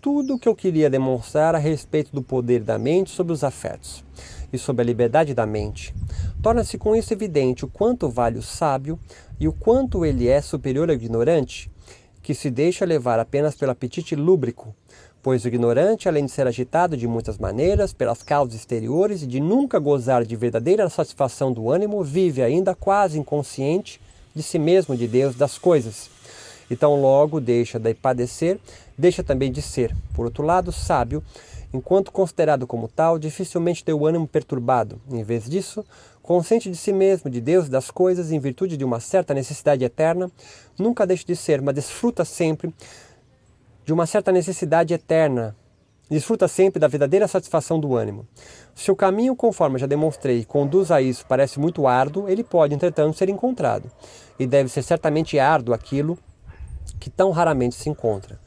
tudo 0.01 0.33
o 0.33 0.39
que 0.39 0.49
eu 0.49 0.55
queria 0.55 0.89
demonstrar 0.89 1.53
a 1.53 1.59
respeito 1.59 2.11
do 2.11 2.23
poder 2.23 2.61
da 2.61 2.79
mente 2.79 3.11
sobre 3.11 3.33
os 3.33 3.43
afetos 3.43 4.03
e 4.51 4.57
sobre 4.57 4.81
a 4.81 4.85
liberdade 4.85 5.33
da 5.33 5.45
mente. 5.45 5.93
Torna-se 6.41 6.77
com 6.77 6.95
isso 6.95 7.13
evidente 7.13 7.65
o 7.65 7.67
quanto 7.67 8.09
vale 8.09 8.37
o 8.37 8.43
sábio 8.43 8.99
e 9.39 9.47
o 9.47 9.53
quanto 9.53 10.05
ele 10.05 10.27
é 10.27 10.41
superior 10.41 10.89
ao 10.89 10.95
ignorante, 10.95 11.71
que 12.21 12.33
se 12.33 12.49
deixa 12.49 12.85
levar 12.85 13.19
apenas 13.19 13.55
pelo 13.55 13.71
apetite 13.71 14.15
lúbrico, 14.15 14.75
pois 15.23 15.45
o 15.45 15.47
ignorante, 15.47 16.07
além 16.07 16.25
de 16.25 16.31
ser 16.31 16.47
agitado 16.47 16.97
de 16.97 17.07
muitas 17.07 17.37
maneiras 17.37 17.93
pelas 17.93 18.23
causas 18.23 18.55
exteriores 18.55 19.21
e 19.23 19.27
de 19.27 19.39
nunca 19.39 19.79
gozar 19.79 20.25
de 20.25 20.35
verdadeira 20.35 20.89
satisfação 20.89 21.51
do 21.51 21.69
ânimo, 21.69 22.03
vive 22.03 22.41
ainda 22.41 22.73
quase 22.73 23.19
inconsciente 23.19 24.01
de 24.33 24.41
si 24.41 24.57
mesmo, 24.57 24.95
de 24.95 25.07
Deus, 25.07 25.35
das 25.35 25.57
coisas. 25.57 26.09
Então 26.69 26.99
logo 26.99 27.39
deixa 27.41 27.77
de 27.77 27.93
padecer, 27.93 28.57
deixa 28.97 29.21
também 29.21 29.51
de 29.51 29.61
ser. 29.61 29.95
Por 30.13 30.25
outro 30.25 30.43
lado, 30.43 30.71
sábio, 30.71 31.21
enquanto 31.73 32.11
considerado 32.11 32.67
como 32.67 32.87
tal, 32.87 33.17
dificilmente 33.17 33.83
tem 33.83 33.93
o 33.93 34.05
ânimo 34.05 34.27
perturbado. 34.27 35.01
Em 35.09 35.23
vez 35.23 35.49
disso, 35.49 35.85
consciente 36.21 36.69
de 36.69 36.77
si 36.77 36.91
mesmo, 36.91 37.29
de 37.29 37.41
Deus 37.41 37.69
das 37.69 37.89
coisas, 37.89 38.31
em 38.31 38.39
virtude 38.39 38.77
de 38.77 38.83
uma 38.83 38.99
certa 38.99 39.33
necessidade 39.33 39.83
eterna, 39.83 40.29
nunca 40.77 41.07
deixa 41.07 41.25
de 41.25 41.35
ser, 41.35 41.61
mas 41.61 41.75
desfruta 41.75 42.25
sempre 42.25 42.73
de 43.83 43.93
uma 43.93 44.05
certa 44.05 44.31
necessidade 44.31 44.93
eterna, 44.93 45.55
desfruta 46.09 46.47
sempre 46.47 46.79
da 46.79 46.87
verdadeira 46.87 47.27
satisfação 47.27 47.79
do 47.79 47.95
ânimo. 47.95 48.27
Se 48.75 48.91
o 48.91 48.95
caminho, 48.95 49.35
conforme 49.35 49.79
já 49.79 49.87
demonstrei, 49.87 50.43
conduz 50.45 50.91
a 50.91 51.01
isso 51.01 51.25
parece 51.27 51.59
muito 51.59 51.87
árduo, 51.87 52.29
ele 52.29 52.43
pode, 52.43 52.75
entretanto, 52.75 53.17
ser 53.17 53.29
encontrado. 53.29 53.89
E 54.37 54.45
deve 54.45 54.69
ser 54.69 54.83
certamente 54.83 55.39
árduo 55.39 55.73
aquilo 55.73 56.17
que 56.99 57.09
tão 57.09 57.31
raramente 57.31 57.75
se 57.75 57.89
encontra. 57.89 58.39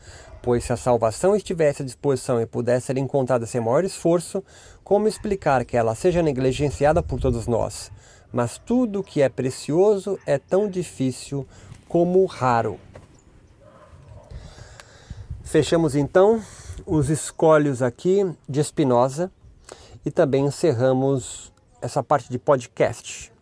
Pois 0.45 0.63
se 0.63 0.75
a 0.75 0.77
salvação 0.77 1.35
estivesse 1.35 1.81
à 1.81 1.85
disposição 1.87 2.39
e 2.39 2.45
pudesse 2.45 2.89
ser 2.89 2.99
encontrada 2.99 3.47
sem 3.47 3.63
maior 3.63 3.83
esforço, 3.83 4.45
como 4.85 5.09
explicar 5.09 5.65
que 5.65 5.75
ela 5.75 5.95
seja 5.95 6.23
negligenciada 6.23 7.03
por 7.03 7.19
todos 7.19 7.47
nós? 7.47 7.91
Mas 8.31 8.59
tudo 8.59 9.03
que 9.03 9.23
é 9.23 9.29
precioso 9.31 10.19
é 10.27 10.37
tão 10.37 10.69
difícil 10.69 11.47
como 11.89 12.23
raro. 12.27 12.79
Fechamos 15.43 15.97
então 15.97 16.43
os 16.85 17.09
escolhos 17.09 17.81
aqui 17.81 18.31
de 18.47 18.61
Espinosa 18.61 19.33
e 20.05 20.11
também 20.11 20.45
encerramos 20.45 21.51
essa 21.81 22.03
parte 22.03 22.29
de 22.29 22.39
podcast. 22.39 23.33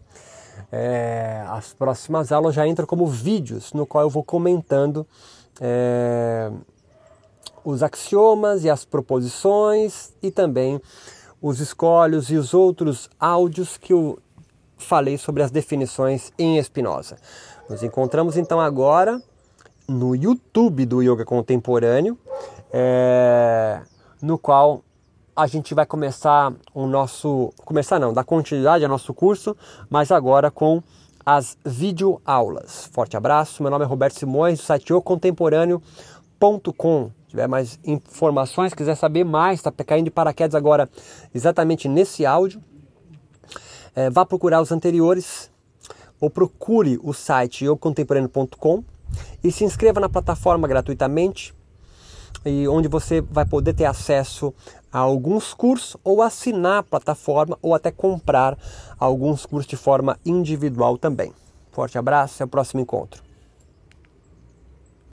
É, 0.70 1.42
as 1.48 1.74
próximas 1.74 2.30
aulas 2.30 2.54
já 2.54 2.64
entram 2.64 2.86
como 2.86 3.08
vídeos, 3.08 3.72
no 3.72 3.86
qual 3.86 4.04
eu 4.04 4.10
vou 4.10 4.22
comentando 4.22 5.04
é, 5.60 6.50
os 7.64 7.83
axiomas 7.83 8.64
e 8.64 8.70
as 8.70 8.85
proposições 8.85 10.12
e 10.22 10.31
também 10.31 10.81
os 11.40 11.61
escolhos 11.61 12.31
e 12.31 12.37
os 12.37 12.55
outros 12.55 13.11
áudios 13.18 13.77
que 13.77 13.92
eu 13.92 14.18
falei 14.77 15.18
sobre 15.18 15.42
as 15.42 15.51
definições 15.51 16.33
em 16.38 16.59
Espinosa. 16.59 17.16
Nos 17.68 17.83
encontramos 17.83 18.37
então 18.37 18.61
agora 18.61 19.20
no 19.88 20.14
YouTube 20.14 20.87
do 20.87 21.03
Yoga 21.03 21.25
Contemporâneo, 21.25 22.16
é, 22.72 23.83
no 24.20 24.38
qual 24.38 24.85
a 25.35 25.46
gente 25.46 25.72
vai 25.75 25.87
começar 25.87 26.53
o 26.75 26.87
nosso. 26.87 27.55
Começar 27.64 27.98
não, 27.98 28.12
dar 28.12 28.25
continuidade 28.25 28.85
ao 28.85 28.90
nosso 28.90 29.14
curso, 29.14 29.57
mas 29.88 30.12
agora 30.12 30.51
com 30.51 30.83
as 31.25 31.57
videoaulas. 31.64 32.90
Forte 32.92 33.16
abraço, 33.16 33.62
meu 33.62 33.70
nome 33.70 33.85
é 33.85 33.88
Roberto 33.88 34.18
Simões, 34.18 34.59
do 34.59 34.64
site 34.64 34.92
yocontemporâneo.com 34.92 37.21
tiver 37.33 37.49
mais 37.49 37.81
informações, 37.83 38.75
quiser 38.75 38.95
saber 38.95 39.25
mais, 39.25 39.61
está 39.61 39.73
caindo 39.73 40.05
de 40.05 40.11
paraquedas 40.11 40.55
agora 40.55 40.88
exatamente 41.35 41.88
nesse 41.88 42.27
áudio, 42.27 42.62
é, 43.97 44.11
vá 44.11 44.25
procurar 44.27 44.61
os 44.61 44.71
anteriores 44.71 45.51
ou 46.21 46.29
procure 46.29 47.01
o 47.03 47.14
site 47.14 47.64
eucontemporâneo.com 47.64 48.85
e 49.42 49.51
se 49.51 49.64
inscreva 49.64 49.99
na 49.99 50.11
plataforma 50.11 50.68
gratuitamente 50.68 51.55
e 52.45 52.68
onde 52.68 52.87
você 52.87 53.23
vai 53.23 53.47
poder 53.47 53.73
ter 53.73 53.87
acesso 53.87 54.53
a 54.92 54.99
alguns 54.99 55.55
cursos 55.55 55.97
ou 56.05 56.21
assinar 56.21 56.81
a 56.81 56.83
plataforma 56.83 57.59
ou 57.62 57.75
até 57.75 57.90
comprar 57.90 58.59
alguns 58.99 59.47
cursos 59.47 59.66
de 59.66 59.77
forma 59.77 60.18
individual 60.25 60.99
também. 60.99 61.33
Forte 61.71 61.97
abraço 61.97 62.42
e 62.42 62.45
ao 62.45 62.49
próximo 62.49 62.83
encontro. 62.83 63.32